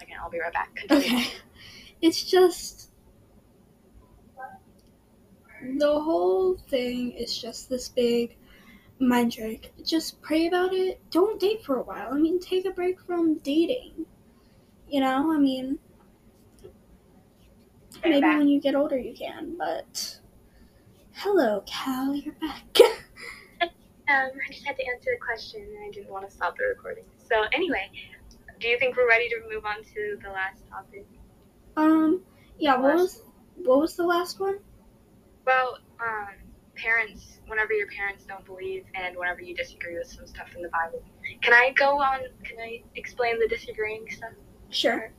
Again, 0.00 0.16
I'll 0.22 0.30
be 0.30 0.40
right 0.40 0.52
back. 0.52 0.78
Okay. 0.90 1.26
It's 2.02 2.22
just 2.24 2.90
the 5.78 6.00
whole 6.00 6.56
thing 6.68 7.12
is 7.12 7.36
just 7.36 7.68
this 7.70 7.88
big 7.88 8.36
mind 8.98 9.32
trick. 9.32 9.72
Just 9.84 10.20
pray 10.22 10.46
about 10.46 10.72
it. 10.72 11.00
Don't 11.10 11.40
date 11.40 11.64
for 11.64 11.76
a 11.76 11.82
while. 11.82 12.12
I 12.12 12.16
mean, 12.18 12.40
take 12.40 12.64
a 12.66 12.70
break 12.70 13.00
from 13.00 13.38
dating. 13.38 14.06
You 14.88 15.00
know, 15.00 15.32
I 15.32 15.38
mean, 15.38 15.78
maybe 18.04 18.20
back. 18.20 18.38
when 18.38 18.48
you 18.48 18.60
get 18.60 18.74
older 18.74 18.98
you 18.98 19.14
can, 19.14 19.56
but 19.58 20.20
hello, 21.12 21.62
Cal, 21.66 22.14
you're 22.14 22.34
back. 22.34 22.64
Um, 24.06 24.30
I 24.36 24.52
just 24.52 24.66
had 24.66 24.76
to 24.76 24.86
answer 24.86 25.10
the 25.14 25.24
question 25.24 25.62
and 25.62 25.86
I 25.86 25.90
didn't 25.90 26.10
want 26.10 26.28
to 26.28 26.34
stop 26.34 26.58
the 26.58 26.64
recording. 26.64 27.04
So 27.26 27.44
anyway, 27.54 27.90
do 28.60 28.68
you 28.68 28.78
think 28.78 28.98
we're 28.98 29.08
ready 29.08 29.30
to 29.30 29.36
move 29.50 29.64
on 29.64 29.76
to 29.82 30.18
the 30.22 30.28
last 30.28 30.62
topic? 30.68 31.06
um, 31.78 32.20
yeah, 32.58 32.76
what 32.76 32.96
was 32.96 33.22
what 33.56 33.78
was 33.80 33.96
the 33.96 34.04
last 34.04 34.40
one? 34.40 34.58
Well, 35.46 35.78
um, 36.00 36.34
parents, 36.74 37.38
whenever 37.46 37.72
your 37.72 37.88
parents 37.88 38.24
don't 38.24 38.44
believe 38.44 38.84
and 38.94 39.16
whenever 39.16 39.40
you 39.42 39.54
disagree 39.54 39.96
with 39.96 40.06
some 40.06 40.26
stuff 40.26 40.48
in 40.56 40.62
the 40.62 40.68
Bible. 40.68 41.02
Can 41.42 41.52
I 41.52 41.72
go 41.76 42.00
on, 42.00 42.20
can 42.44 42.58
I 42.58 42.82
explain 42.96 43.38
the 43.38 43.48
disagreeing 43.48 44.06
stuff? 44.10 44.32
Sure. 44.70 45.12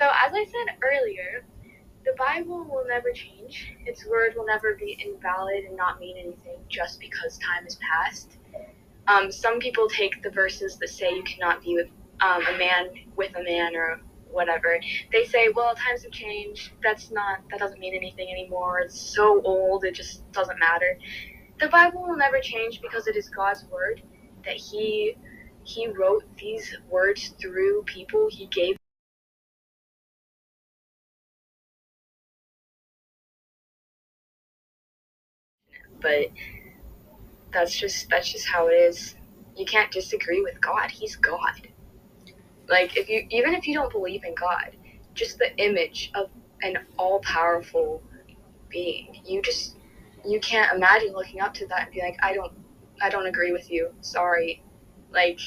So, 0.00 0.06
as 0.06 0.32
I 0.32 0.44
said 0.44 0.76
earlier, 0.82 1.44
the 2.04 2.12
Bible 2.16 2.64
will 2.64 2.84
never 2.88 3.12
change. 3.12 3.74
Its 3.84 4.06
word 4.06 4.34
will 4.36 4.46
never 4.46 4.74
be 4.74 4.98
invalid 5.04 5.64
and 5.64 5.76
not 5.76 6.00
mean 6.00 6.16
anything 6.16 6.56
just 6.68 7.00
because 7.00 7.38
time 7.38 7.64
has 7.64 7.76
passed. 7.76 8.36
Um, 9.06 9.30
some 9.30 9.58
people 9.58 9.88
take 9.88 10.22
the 10.22 10.30
verses 10.30 10.78
that 10.78 10.88
say 10.88 11.10
you 11.10 11.22
cannot 11.24 11.62
be 11.62 11.74
with 11.74 11.88
um, 12.20 12.42
a 12.46 12.58
man 12.58 12.88
with 13.16 13.34
a 13.36 13.42
man 13.42 13.74
or 13.74 14.00
whatever. 14.32 14.78
They 15.12 15.24
say, 15.24 15.48
well, 15.54 15.74
times 15.74 16.02
have 16.04 16.12
changed. 16.12 16.72
That's 16.82 17.10
not, 17.10 17.40
that 17.50 17.60
doesn't 17.60 17.80
mean 17.80 17.94
anything 17.94 18.28
anymore. 18.30 18.80
It's 18.80 19.00
so 19.00 19.42
old, 19.44 19.84
it 19.84 19.94
just 19.94 20.30
doesn't 20.32 20.58
matter. 20.58 20.98
The 21.60 21.68
Bible 21.68 22.02
will 22.02 22.16
never 22.16 22.40
change 22.40 22.80
because 22.82 23.06
it 23.06 23.16
is 23.16 23.28
God's 23.28 23.64
word 23.66 24.02
that 24.44 24.56
He 24.56 25.16
He 25.64 25.88
wrote 25.88 26.24
these 26.38 26.76
words 26.90 27.34
through 27.40 27.84
people 27.84 28.28
He 28.30 28.46
gave. 28.46 28.76
but 36.00 36.26
that's 37.52 37.76
just 37.78 38.08
that's 38.10 38.30
just 38.32 38.48
how 38.48 38.68
it 38.68 38.72
is. 38.74 39.14
You 39.56 39.66
can't 39.66 39.90
disagree 39.90 40.40
with 40.42 40.60
God. 40.60 40.90
He's 40.90 41.16
God. 41.16 41.68
Like 42.70 42.96
if 42.96 43.08
you 43.08 43.26
even 43.30 43.54
if 43.54 43.66
you 43.66 43.74
don't 43.74 43.92
believe 43.92 44.24
in 44.24 44.34
God, 44.34 44.76
just 45.14 45.38
the 45.38 45.54
image 45.58 46.12
of 46.14 46.30
an 46.62 46.78
all-powerful 46.98 48.02
being, 48.68 49.20
you 49.24 49.42
just 49.42 49.76
you 50.24 50.40
can't 50.40 50.74
imagine 50.74 51.12
looking 51.12 51.40
up 51.40 51.54
to 51.54 51.66
that 51.68 51.84
and 51.86 51.92
be 51.92 52.00
like, 52.00 52.16
I 52.22 52.34
don't 52.34 52.52
I 53.02 53.08
don't 53.10 53.26
agree 53.26 53.52
with 53.52 53.70
you. 53.70 53.92
Sorry. 54.02 54.62
Like 55.12 55.40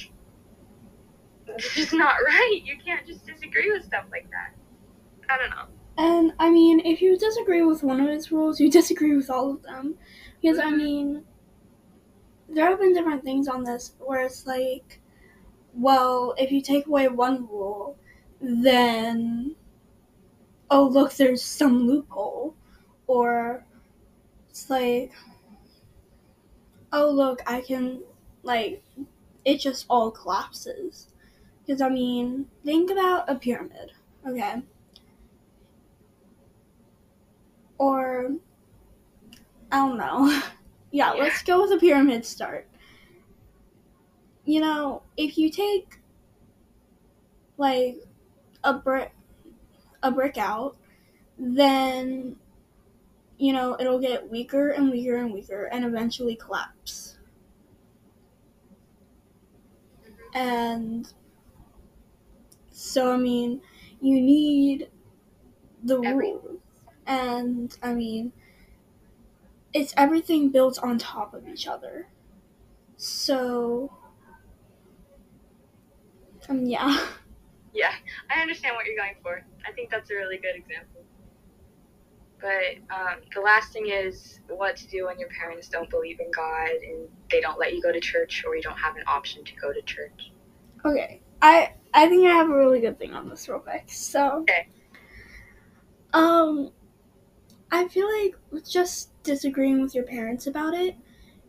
it's 1.47 1.73
just 1.73 1.93
not 1.93 2.15
right. 2.25 2.61
You 2.63 2.77
can't 2.83 3.05
just 3.07 3.25
disagree 3.25 3.71
with 3.71 3.85
stuff 3.85 4.05
like 4.11 4.29
that. 4.31 4.53
I 5.29 5.37
don't 5.37 5.49
know. 5.51 5.65
And 5.97 6.33
I 6.39 6.49
mean, 6.49 6.81
if 6.85 7.01
you 7.01 7.17
disagree 7.17 7.63
with 7.63 7.83
one 7.83 8.01
of 8.01 8.09
his 8.09 8.31
rules, 8.31 8.59
you 8.59 8.69
disagree 8.71 9.15
with 9.15 9.29
all 9.29 9.51
of 9.51 9.63
them. 9.63 9.95
Because 10.41 10.59
I 10.59 10.65
Mhm. 10.65 10.77
mean, 10.77 11.25
there 12.49 12.67
have 12.69 12.79
been 12.79 12.93
different 12.93 13.23
things 13.23 13.47
on 13.47 13.63
this 13.63 13.95
where 13.99 14.23
it's 14.25 14.45
like, 14.45 15.01
well, 15.75 16.33
if 16.37 16.51
you 16.51 16.61
take 16.61 16.87
away 16.87 17.07
one 17.07 17.47
rule, 17.47 17.97
then 18.41 19.55
oh 20.69 20.83
look, 20.87 21.13
there's 21.13 21.41
some 21.41 21.87
loophole, 21.87 22.55
or 23.07 23.63
it's 24.49 24.69
like, 24.69 25.11
oh 26.91 27.09
look, 27.09 27.41
I 27.47 27.61
can 27.61 28.01
like, 28.43 28.83
it 29.45 29.59
just 29.59 29.85
all 29.89 30.11
collapses. 30.11 31.07
Because 31.65 31.81
I 31.81 31.89
mean, 31.89 32.47
think 32.65 32.91
about 32.91 33.29
a 33.29 33.35
pyramid, 33.35 33.91
okay? 34.27 34.61
Or 37.77 38.31
I 39.71 39.77
don't 39.77 39.97
know. 39.97 40.27
yeah, 40.91 41.13
Yeah. 41.13 41.23
let's 41.23 41.41
go 41.43 41.61
with 41.61 41.71
a 41.71 41.77
pyramid 41.77 42.25
start. 42.25 42.67
You 44.45 44.59
know, 44.59 45.03
if 45.15 45.37
you 45.37 45.49
take 45.49 45.99
like 47.57 47.97
a 48.63 48.73
brick 48.73 49.13
a 50.01 50.11
brick 50.11 50.37
out, 50.37 50.75
then 51.37 52.35
you 53.37 53.53
know, 53.53 53.75
it'll 53.79 53.99
get 53.99 54.29
weaker 54.29 54.69
and 54.69 54.91
weaker 54.91 55.17
and 55.17 55.33
weaker 55.33 55.65
and 55.65 55.85
eventually 55.85 56.35
collapse. 56.35 57.17
Mm-hmm. 60.05 60.37
And 60.37 61.13
so 62.69 63.13
I 63.13 63.17
mean, 63.17 63.61
you 64.01 64.19
need 64.21 64.89
the 65.83 65.99
rules. 65.99 66.59
And 67.05 67.75
I 67.81 67.93
mean, 67.93 68.31
it's 69.73 69.93
everything 69.97 70.49
built 70.49 70.79
on 70.79 70.97
top 70.97 71.33
of 71.33 71.47
each 71.47 71.67
other. 71.67 72.07
So 72.95 73.91
um 76.49 76.65
yeah. 76.65 77.07
Yeah, 77.73 77.91
I 78.29 78.39
understand 78.39 78.75
what 78.75 78.85
you're 78.85 78.95
going 78.95 79.15
for. 79.23 79.43
I 79.67 79.71
think 79.71 79.89
that's 79.89 80.11
a 80.11 80.13
really 80.13 80.37
good 80.37 80.55
example. 80.55 81.01
But 82.39 82.93
um, 82.93 83.21
the 83.33 83.41
last 83.41 83.71
thing 83.73 83.87
is 83.87 84.41
what 84.47 84.75
to 84.77 84.87
do 84.87 85.05
when 85.05 85.17
your 85.17 85.29
parents 85.29 85.69
don't 85.69 85.89
believe 85.89 86.19
in 86.19 86.29
God 86.29 86.69
and 86.69 87.07
they 87.31 87.39
don't 87.39 87.57
let 87.57 87.73
you 87.73 87.81
go 87.81 87.91
to 87.91 87.99
church 87.99 88.43
or 88.45 88.55
you 88.55 88.61
don't 88.61 88.77
have 88.77 88.95
an 88.95 89.03
option 89.07 89.43
to 89.45 89.55
go 89.55 89.71
to 89.73 89.81
church. 89.81 90.31
Okay. 90.85 91.21
I 91.41 91.73
I 91.93 92.07
think 92.09 92.27
I 92.27 92.33
have 92.33 92.49
a 92.49 92.55
really 92.55 92.81
good 92.81 92.99
thing 92.99 93.13
on 93.13 93.29
this 93.29 93.47
real 93.47 93.59
quick. 93.59 93.85
So 93.87 94.41
Okay. 94.41 94.67
Um 96.13 96.71
I 97.71 97.87
feel 97.87 98.07
like 98.21 98.35
with 98.51 98.69
just 98.69 99.09
disagreeing 99.23 99.81
with 99.81 99.95
your 99.95 100.03
parents 100.03 100.45
about 100.45 100.73
it, 100.73 100.95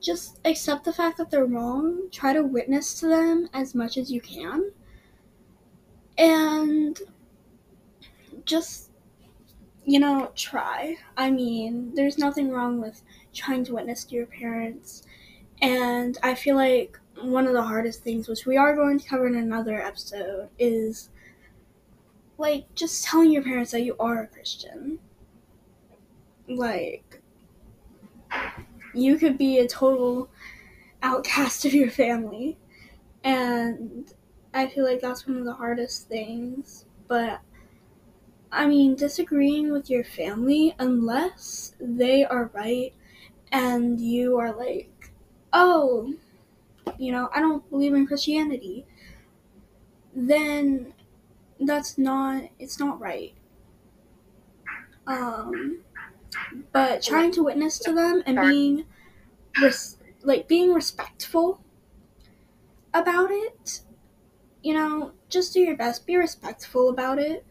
just 0.01 0.39
accept 0.45 0.85
the 0.85 0.93
fact 0.93 1.19
that 1.19 1.31
they're 1.31 1.45
wrong, 1.45 2.09
try 2.13 2.33
to 2.33 2.43
witness 2.45 2.95
to 3.01 3.09
them 3.09 3.49
as 3.53 3.75
much 3.75 3.99
as 3.99 4.11
you 4.13 4.21
can. 4.21 4.71
And 6.17 6.99
just 8.45 8.91
you 9.85 9.99
know, 10.01 10.33
try. 10.35 10.97
I 11.17 11.31
mean, 11.31 11.95
there's 11.95 12.19
nothing 12.19 12.51
wrong 12.51 12.81
with 12.81 13.03
trying 13.33 13.65
to 13.65 13.75
witness 13.75 14.05
to 14.05 14.15
your 14.15 14.27
parents. 14.27 15.03
And 15.61 16.19
I 16.23 16.35
feel 16.35 16.57
like 16.57 16.99
one 17.21 17.47
of 17.47 17.53
the 17.53 17.63
hardest 17.63 18.03
things, 18.03 18.29
which 18.29 18.47
we 18.47 18.57
are 18.57 18.75
going 18.75 18.99
to 18.99 19.09
cover 19.09 19.27
in 19.27 19.37
another 19.37 19.81
episode, 19.81 20.49
is 20.59 21.11
like 22.39 22.75
just 22.75 23.05
telling 23.05 23.31
your 23.31 23.43
parents 23.43 23.71
that 23.73 23.83
you 23.83 23.97
are 24.01 24.23
a 24.23 24.27
Christian. 24.27 24.99
Like, 26.49 27.21
you 28.95 29.17
could 29.17 29.39
be 29.39 29.59
a 29.59 29.69
total 29.69 30.29
outcast 31.03 31.65
of 31.65 31.75
your 31.75 31.91
family. 31.91 32.57
And 33.23 34.13
I 34.55 34.69
feel 34.69 34.85
like 34.85 35.01
that's 35.03 35.27
one 35.27 35.37
of 35.37 35.45
the 35.45 35.55
hardest 35.55 36.09
things. 36.09 36.87
But 37.09 37.43
I 38.53 38.67
mean, 38.67 38.95
disagreeing 38.95 39.73
with 39.73 39.91
your 39.91 40.05
family, 40.05 40.75
unless 40.79 41.75
they 41.81 42.25
are 42.25 42.51
right 42.55 42.95
and 43.53 44.01
you 44.01 44.39
are 44.39 44.55
like, 44.57 45.13
oh, 45.53 46.15
you 46.99 47.13
know, 47.13 47.31
I 47.33 47.41
don't 47.41 47.69
believe 47.71 47.95
in 47.95 48.07
Christianity, 48.07 48.87
then 50.15 50.95
that's 51.61 51.99
not, 51.99 52.51
it's 52.59 52.79
not 52.79 53.01
right. 53.01 53.35
Um, 55.07 55.85
but 56.73 57.03
trying 57.03 57.33
to 57.33 57.45
witness 57.45 57.79
to 57.81 57.93
them 57.95 58.23
and 58.27 58.41
being, 58.41 58.87
res- 59.57 59.99
like, 60.23 60.49
being 60.49 60.73
respectful 60.75 61.63
about 62.95 63.31
it, 63.31 63.83
you 64.65 64.73
know, 64.73 65.13
just 65.29 65.53
do 65.53 65.61
your 65.61 65.77
best, 65.77 66.07
be 66.07 66.17
respectful 66.17 66.89
about 66.89 67.19
it, 67.19 67.45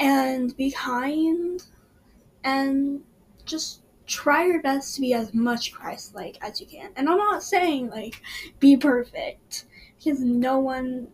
and 0.00 0.54
be 0.56 0.72
kind, 0.72 1.62
and 2.42 3.02
just 3.46 3.82
try 4.06 4.44
your 4.44 4.60
best 4.60 4.96
to 4.96 5.00
be 5.00 5.14
as 5.14 5.32
much 5.32 5.72
Christ 5.72 6.14
like 6.14 6.36
as 6.42 6.60
you 6.60 6.66
can. 6.66 6.90
And 6.96 7.08
I'm 7.08 7.18
not 7.18 7.42
saying 7.42 7.88
like 7.88 8.20
be 8.58 8.76
perfect 8.76 9.64
because 9.96 10.20
no 10.20 10.58
one 10.58 11.08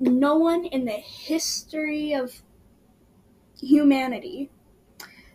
no 0.00 0.36
one 0.36 0.64
in 0.66 0.84
the 0.84 0.92
history 0.92 2.12
of 2.12 2.42
humanity 3.58 4.50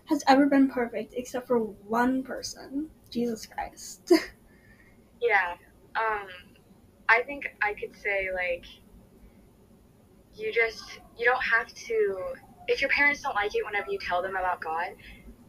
has 0.05 0.21
ever 0.27 0.47
been 0.47 0.69
perfect 0.69 1.13
except 1.15 1.47
for 1.47 1.59
one 1.59 2.23
person, 2.23 2.89
Jesus 3.09 3.45
Christ. 3.45 4.11
Yeah. 5.21 5.55
Um, 5.95 6.27
I 7.09 7.21
think 7.23 7.47
I 7.61 7.73
could 7.73 7.95
say 8.01 8.29
like 8.33 8.65
you 10.39 10.53
just 10.53 10.83
you 11.17 11.25
don't 11.25 11.43
have 11.43 11.67
to 11.73 12.17
if 12.67 12.81
your 12.81 12.89
parents 12.91 13.21
don't 13.21 13.35
like 13.35 13.55
it 13.55 13.65
whenever 13.65 13.91
you 13.91 13.97
tell 13.99 14.21
them 14.21 14.35
about 14.35 14.61
God, 14.61 14.89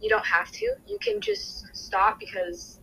you 0.01 0.09
don't 0.09 0.25
have 0.25 0.51
to. 0.53 0.75
You 0.87 0.99
can 1.01 1.21
just 1.21 1.67
stop 1.75 2.19
because 2.19 2.81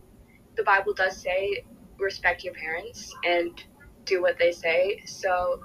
the 0.56 0.62
Bible 0.62 0.94
does 0.94 1.20
say 1.20 1.64
respect 1.98 2.44
your 2.44 2.54
parents 2.54 3.12
and 3.24 3.62
do 4.04 4.22
what 4.22 4.38
they 4.38 4.52
say. 4.52 5.02
So 5.06 5.60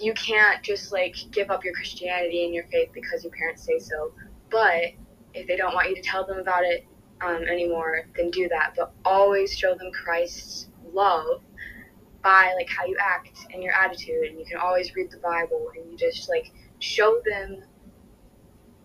you 0.00 0.14
can't 0.14 0.62
just 0.62 0.92
like 0.92 1.16
give 1.30 1.50
up 1.50 1.64
your 1.64 1.74
Christianity 1.74 2.44
and 2.44 2.54
your 2.54 2.64
faith 2.64 2.88
because 2.92 3.22
your 3.22 3.32
parents 3.32 3.64
say 3.64 3.78
so. 3.78 4.12
But 4.50 4.94
if 5.34 5.46
they 5.46 5.56
don't 5.56 5.74
want 5.74 5.90
you 5.90 5.96
to 5.96 6.02
tell 6.02 6.26
them 6.26 6.38
about 6.38 6.64
it 6.64 6.86
um, 7.20 7.42
anymore, 7.44 8.06
then 8.16 8.30
do 8.30 8.48
that. 8.48 8.72
But 8.76 8.92
always 9.04 9.56
show 9.56 9.74
them 9.74 9.90
Christ's 9.92 10.68
love 10.92 11.42
by 12.26 12.52
like 12.56 12.68
how 12.68 12.84
you 12.84 12.96
act 13.00 13.46
and 13.54 13.62
your 13.62 13.72
attitude. 13.72 14.24
And 14.28 14.36
you 14.36 14.44
can 14.44 14.58
always 14.58 14.96
read 14.96 15.12
the 15.12 15.18
Bible 15.18 15.70
and 15.76 15.88
you 15.92 15.96
just 15.96 16.28
like 16.28 16.50
show 16.80 17.20
them 17.24 17.62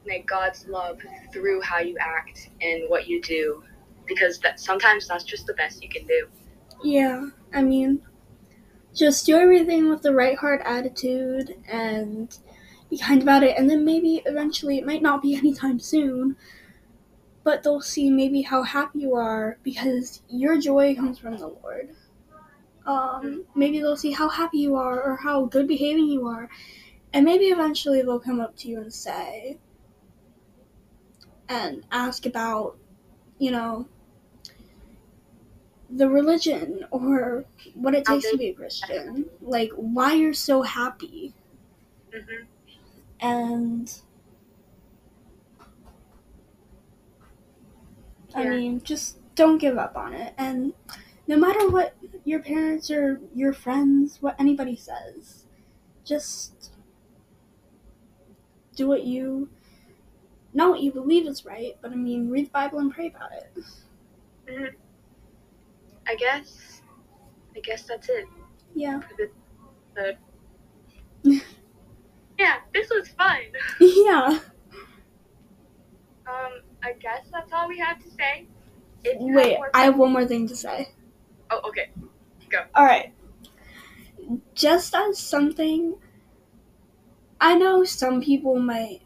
like 0.08 0.28
God's 0.28 0.68
love 0.68 1.00
through 1.34 1.62
how 1.62 1.80
you 1.80 1.98
act 2.00 2.50
and 2.62 2.88
what 2.88 3.08
you 3.08 3.20
do, 3.20 3.64
because 4.06 4.38
that 4.42 4.60
sometimes 4.60 5.08
that's 5.08 5.24
just 5.24 5.48
the 5.48 5.56
best 5.56 5.82
you 5.82 5.90
can 5.90 6.06
do. 6.06 6.28
Yeah, 6.84 7.30
I 7.52 7.64
mean, 7.64 8.04
just 8.94 9.26
do 9.26 9.36
everything 9.38 9.90
with 9.90 10.04
the 10.04 10.14
right 10.14 10.38
heart 10.38 10.62
attitude 10.64 11.56
and 11.68 12.38
be 12.92 13.00
kind 13.00 13.24
about 13.24 13.42
it, 13.44 13.58
and 13.58 13.68
then 13.68 13.84
maybe 13.84 14.22
eventually 14.28 14.78
it 14.78 14.86
might 14.86 15.02
not 15.02 15.24
be 15.24 15.36
anytime 15.44 15.80
soon, 15.80 16.36
but 17.44 17.64
they'll 17.64 17.82
see 17.82 18.12
maybe 18.12 18.44
how 18.44 18.62
happy 18.62 19.00
you 19.00 19.16
are 19.16 19.58
because 19.64 20.22
your 20.30 20.60
joy 20.60 20.96
comes 20.96 21.18
from 21.18 21.38
the 21.38 21.48
Lord. 21.48 21.96
Um, 22.86 23.46
maybe 23.56 23.80
they'll 23.80 23.98
see 23.98 24.12
how 24.12 24.30
happy 24.30 24.60
you 24.60 24.76
are 24.76 25.02
or 25.02 25.16
how 25.18 25.46
good 25.46 25.68
behaving 25.68 26.08
you 26.08 26.28
are, 26.28 26.50
and 27.14 27.26
maybe 27.26 27.46
eventually 27.48 28.02
they'll 28.02 28.20
come 28.20 28.40
up 28.42 28.56
to 28.58 28.68
you 28.70 28.82
and 28.82 28.94
say, 28.94 29.60
and 31.50 31.86
ask 31.92 32.26
about, 32.26 32.78
you 33.40 33.52
know, 33.52 33.88
the 35.90 36.10
religion 36.10 36.86
or 36.92 37.46
what 37.74 37.94
it 37.94 38.06
takes 38.06 38.30
to 38.32 38.38
be 38.38 38.48
a 38.48 38.54
Christian, 38.54 39.30
like 39.42 39.72
why 39.74 40.14
you're 40.14 40.34
so 40.34 40.62
happy, 40.62 41.34
hmm 42.12 42.46
and 43.20 44.02
I 48.34 48.44
Yeah. 48.44 48.50
mean, 48.50 48.82
just 48.84 49.18
don't 49.36 49.58
give 49.58 49.78
up 49.78 49.96
on 49.96 50.14
it. 50.14 50.34
And 50.38 50.74
no 51.32 51.38
matter 51.38 51.70
what 51.70 51.96
your 52.26 52.42
parents 52.42 52.92
or 52.92 53.22
your 53.34 53.54
friends, 53.54 54.18
what 54.20 54.36
anybody 54.38 54.76
says, 54.76 55.46
just 56.04 56.74
do 58.76 58.86
what 58.86 59.06
you, 59.06 59.48
not 60.54 60.70
what 60.72 60.82
you 60.82 60.92
believe 60.92 61.26
is 61.26 61.46
right, 61.46 61.78
but 61.82 61.94
I 61.94 61.96
mean, 61.96 62.30
read 62.30 62.48
the 62.48 62.50
Bible 62.50 62.80
and 62.80 62.92
pray 62.92 63.08
about 63.08 63.32
it. 63.32 63.64
hmm 64.50 64.66
I 66.06 66.16
guess. 66.16 66.82
I 67.56 67.62
guess 67.62 67.84
that's 67.84 68.10
it. 68.10 68.26
Yeah. 68.76 69.00
the- 69.96 70.18
yeah, 72.38 72.58
this 72.74 72.90
was 72.90 73.08
fun. 73.08 73.40
yeah. 73.80 74.38
Um, 76.28 76.62
I 76.84 76.92
guess 77.00 77.28
that's 77.32 77.54
all 77.54 77.70
we 77.70 77.80
have 77.80 78.04
to 78.04 78.10
say. 78.10 78.48
If 79.06 79.22
you 79.22 79.34
Wait, 79.34 79.58
more 79.60 79.72
I 79.74 79.84
have 79.86 79.98
one 79.98 80.12
more 80.12 80.26
thing 80.26 80.46
to 80.50 80.56
say. 80.58 80.90
Oh, 81.52 81.62
okay. 81.68 81.90
Go. 82.50 82.60
All 82.76 82.86
right. 82.86 83.14
Just 84.56 84.96
as 84.96 85.20
something, 85.20 85.96
I 87.40 87.56
know 87.56 87.84
some 87.84 88.22
people 88.22 88.60
might 88.60 89.02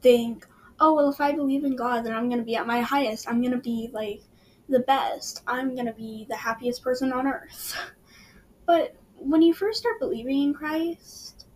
think, 0.00 0.46
oh, 0.80 0.94
well, 0.94 1.10
if 1.10 1.20
I 1.20 1.32
believe 1.32 1.64
in 1.64 1.76
God, 1.76 2.04
then 2.04 2.14
I'm 2.14 2.28
going 2.28 2.40
to 2.40 2.44
be 2.44 2.56
at 2.56 2.66
my 2.66 2.80
highest. 2.80 3.28
I'm 3.28 3.40
going 3.40 3.52
to 3.52 3.58
be 3.58 3.90
like 3.92 4.22
the 4.68 4.80
best. 4.80 5.42
I'm 5.46 5.74
going 5.74 5.86
to 5.86 5.92
be 5.92 6.26
the 6.28 6.36
happiest 6.36 6.82
person 6.82 7.12
on 7.12 7.26
earth. 7.26 7.76
But 8.66 8.94
when 9.16 9.42
you 9.42 9.52
first 9.52 9.80
start 9.80 9.98
believing 9.98 10.42
in 10.42 10.54
Christ, 10.54 11.46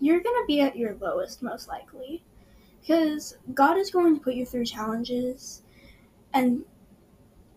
you're 0.00 0.20
going 0.20 0.42
to 0.42 0.46
be 0.46 0.62
at 0.62 0.76
your 0.76 0.96
lowest, 0.98 1.42
most 1.42 1.68
likely. 1.68 2.24
Because 2.80 3.36
God 3.52 3.76
is 3.76 3.90
going 3.90 4.14
to 4.14 4.22
put 4.22 4.32
you 4.32 4.46
through 4.46 4.64
challenges 4.64 5.62
and 6.32 6.64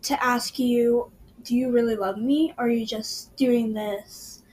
to 0.02 0.22
ask 0.22 0.60
you, 0.60 1.12
do 1.44 1.56
you 1.56 1.72
really 1.72 1.96
love 1.96 2.18
me? 2.18 2.54
Or 2.58 2.66
are 2.66 2.70
you 2.70 2.86
just 2.86 3.36
doing 3.36 3.74
this 3.74 4.44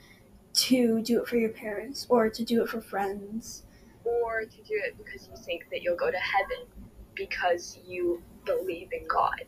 to 0.55 1.03
do 1.03 1.23
it 1.23 1.29
for 1.29 1.37
your 1.37 1.51
parents 1.51 2.07
or 2.09 2.29
to 2.31 2.45
do 2.45 2.63
it 2.63 2.69
for 2.69 2.81
friends? 2.81 3.65
Or 4.05 4.43
to 4.45 4.57
do 4.63 4.81
it 4.85 4.97
because 4.99 5.29
you 5.29 5.37
think 5.45 5.67
that 5.71 5.83
you'll 5.83 5.97
go 5.97 6.11
to 6.11 6.19
heaven 6.19 6.67
because 7.15 7.79
you 7.87 8.23
believe 8.45 8.89
in 8.93 9.07
God. 9.07 9.45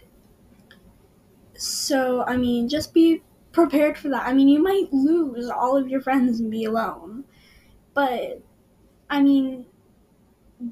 so 1.57 2.25
i 2.25 2.37
mean 2.37 2.69
just 2.69 2.93
be 2.95 3.23
prepared 3.53 3.99
for 3.99 4.09
that. 4.09 4.27
I 4.27 4.33
mean 4.33 4.49
you 4.49 4.63
might 4.63 4.93
lose 4.93 5.49
all 5.51 5.77
of 5.77 5.89
your 5.89 6.01
friends 6.01 6.41
and 6.41 6.51
be 6.51 6.65
alone 6.65 7.25
but 7.95 8.41
i 9.11 9.23
mean 9.23 9.67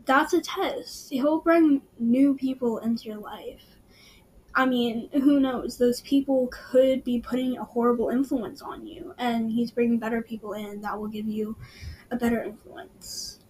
that's 0.04 0.32
a 0.32 0.40
test. 0.40 1.10
He'll 1.10 1.40
bring 1.40 1.82
new 1.98 2.34
people 2.34 2.78
into 2.78 3.08
your 3.08 3.18
life 3.18 3.64
i 4.54 4.66
mean 4.66 5.08
who 5.12 5.40
knows 5.40 5.78
those 5.78 6.00
people 6.02 6.48
could 6.52 7.02
be 7.04 7.20
putting 7.20 7.56
a 7.58 7.64
horrible 7.64 8.08
influence 8.10 8.62
on 8.62 8.86
you 8.86 9.14
and 9.18 9.50
he's 9.50 9.70
bringing 9.70 9.98
better 9.98 10.22
people 10.22 10.52
in 10.52 10.80
that 10.80 10.98
will 10.98 11.08
give 11.08 11.26
you 11.26 11.56
a 12.10 12.16
better 12.16 12.42
influence 12.42 13.40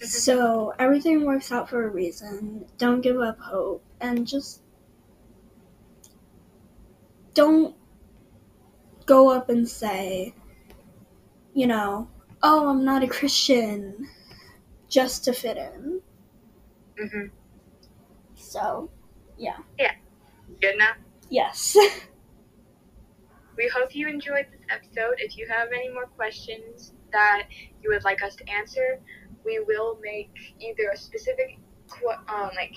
So 0.00 0.72
everything 0.78 1.24
works 1.26 1.52
out 1.52 1.68
for 1.68 1.84
a 1.86 1.90
reason. 1.90 2.66
Don't 2.78 3.02
give 3.02 3.20
up 3.20 3.38
hope 3.38 3.84
and 4.00 4.26
just 4.26 4.62
don't 7.34 7.76
go 9.06 9.30
up 9.30 9.48
and 9.48 9.68
say, 9.68 10.34
you 11.54 11.66
know, 11.66 12.08
oh, 12.42 12.68
I'm 12.68 12.84
not 12.84 13.02
a 13.02 13.08
Christian 13.08 14.08
just 14.88 15.24
to 15.24 15.32
fit 15.32 15.56
in. 15.56 16.02
Mm-hmm. 17.00 17.26
So, 18.34 18.90
Good 20.60 20.74
enough? 20.74 20.96
yes. 21.30 21.76
We 23.56 23.70
hope 23.74 23.94
you 23.94 24.06
enjoyed 24.06 24.46
this 24.52 24.60
episode. 24.68 25.14
If 25.16 25.38
you 25.38 25.46
have 25.48 25.68
any 25.74 25.88
more 25.88 26.06
questions 26.06 26.92
that 27.10 27.44
you 27.82 27.90
would 27.90 28.04
like 28.04 28.22
us 28.22 28.36
to 28.36 28.48
answer, 28.50 29.00
we 29.46 29.60
will 29.60 29.98
make 30.02 30.30
either 30.60 30.90
a 30.92 30.96
specific, 30.96 31.58
qu- 31.88 32.08
um, 32.28 32.50
like 32.54 32.72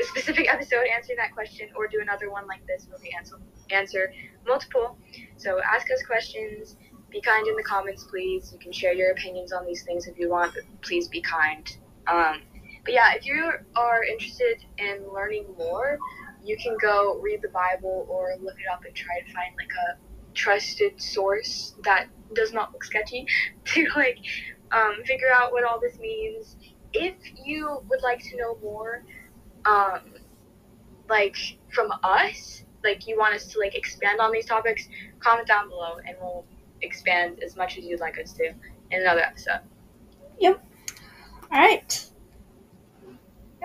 a 0.00 0.04
specific 0.04 0.48
episode 0.50 0.86
answering 0.86 1.18
that 1.18 1.32
question, 1.34 1.68
or 1.76 1.86
do 1.86 2.00
another 2.00 2.30
one 2.30 2.46
like 2.46 2.66
this 2.66 2.86
where 2.88 2.98
we 3.02 3.14
answer 3.16 3.36
answer 3.70 4.12
multiple. 4.46 4.96
So 5.36 5.60
ask 5.62 5.90
us 5.90 6.02
questions. 6.06 6.76
Be 7.10 7.20
kind 7.20 7.46
in 7.46 7.54
the 7.54 7.62
comments, 7.62 8.04
please. 8.04 8.50
You 8.52 8.58
can 8.58 8.72
share 8.72 8.94
your 8.94 9.10
opinions 9.12 9.52
on 9.52 9.66
these 9.66 9.82
things 9.82 10.06
if 10.06 10.18
you 10.18 10.30
want, 10.30 10.54
but 10.54 10.62
please 10.80 11.08
be 11.08 11.20
kind. 11.20 11.76
Um, 12.06 12.40
but 12.86 12.94
yeah, 12.94 13.14
if 13.14 13.26
you 13.26 13.50
are 13.74 14.04
interested 14.04 14.64
in 14.78 15.12
learning 15.12 15.44
more, 15.58 15.98
you 16.44 16.56
can 16.56 16.76
go 16.80 17.18
read 17.20 17.42
the 17.42 17.48
Bible 17.48 18.06
or 18.08 18.36
look 18.40 18.54
it 18.54 18.72
up 18.72 18.84
and 18.84 18.94
try 18.94 19.18
to 19.18 19.32
find 19.32 19.52
like 19.58 19.70
a 19.90 19.98
trusted 20.34 21.02
source 21.02 21.74
that 21.82 22.06
does 22.34 22.52
not 22.52 22.72
look 22.72 22.84
sketchy 22.84 23.26
to 23.64 23.88
like 23.96 24.18
um, 24.70 25.02
figure 25.04 25.32
out 25.34 25.50
what 25.50 25.64
all 25.64 25.80
this 25.80 25.98
means. 25.98 26.56
If 26.92 27.16
you 27.44 27.80
would 27.88 28.02
like 28.02 28.20
to 28.20 28.36
know 28.36 28.56
more, 28.62 29.02
um, 29.64 30.14
like 31.08 31.36
from 31.74 31.90
us, 32.04 32.62
like 32.84 33.08
you 33.08 33.18
want 33.18 33.34
us 33.34 33.48
to 33.48 33.58
like 33.58 33.74
expand 33.74 34.20
on 34.20 34.30
these 34.30 34.46
topics, 34.46 34.88
comment 35.18 35.48
down 35.48 35.68
below 35.68 35.96
and 36.06 36.16
we'll 36.20 36.44
expand 36.82 37.42
as 37.42 37.56
much 37.56 37.78
as 37.78 37.84
you'd 37.84 37.98
like 37.98 38.16
us 38.20 38.32
to 38.34 38.46
in 38.92 39.00
another 39.00 39.22
episode. 39.22 39.60
Yep. 40.38 40.64
All 41.50 41.58
right. 41.58 42.10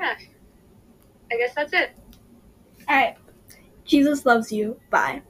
Yeah, 0.02 0.16
I 1.32 1.38
guess 1.38 1.56
that's 1.56 1.74
it. 1.74 1.92
All 2.88 2.96
right. 2.96 3.18
Jesus 3.86 4.26
loves 4.26 4.52
you. 4.52 4.80
Bye. 4.90 5.22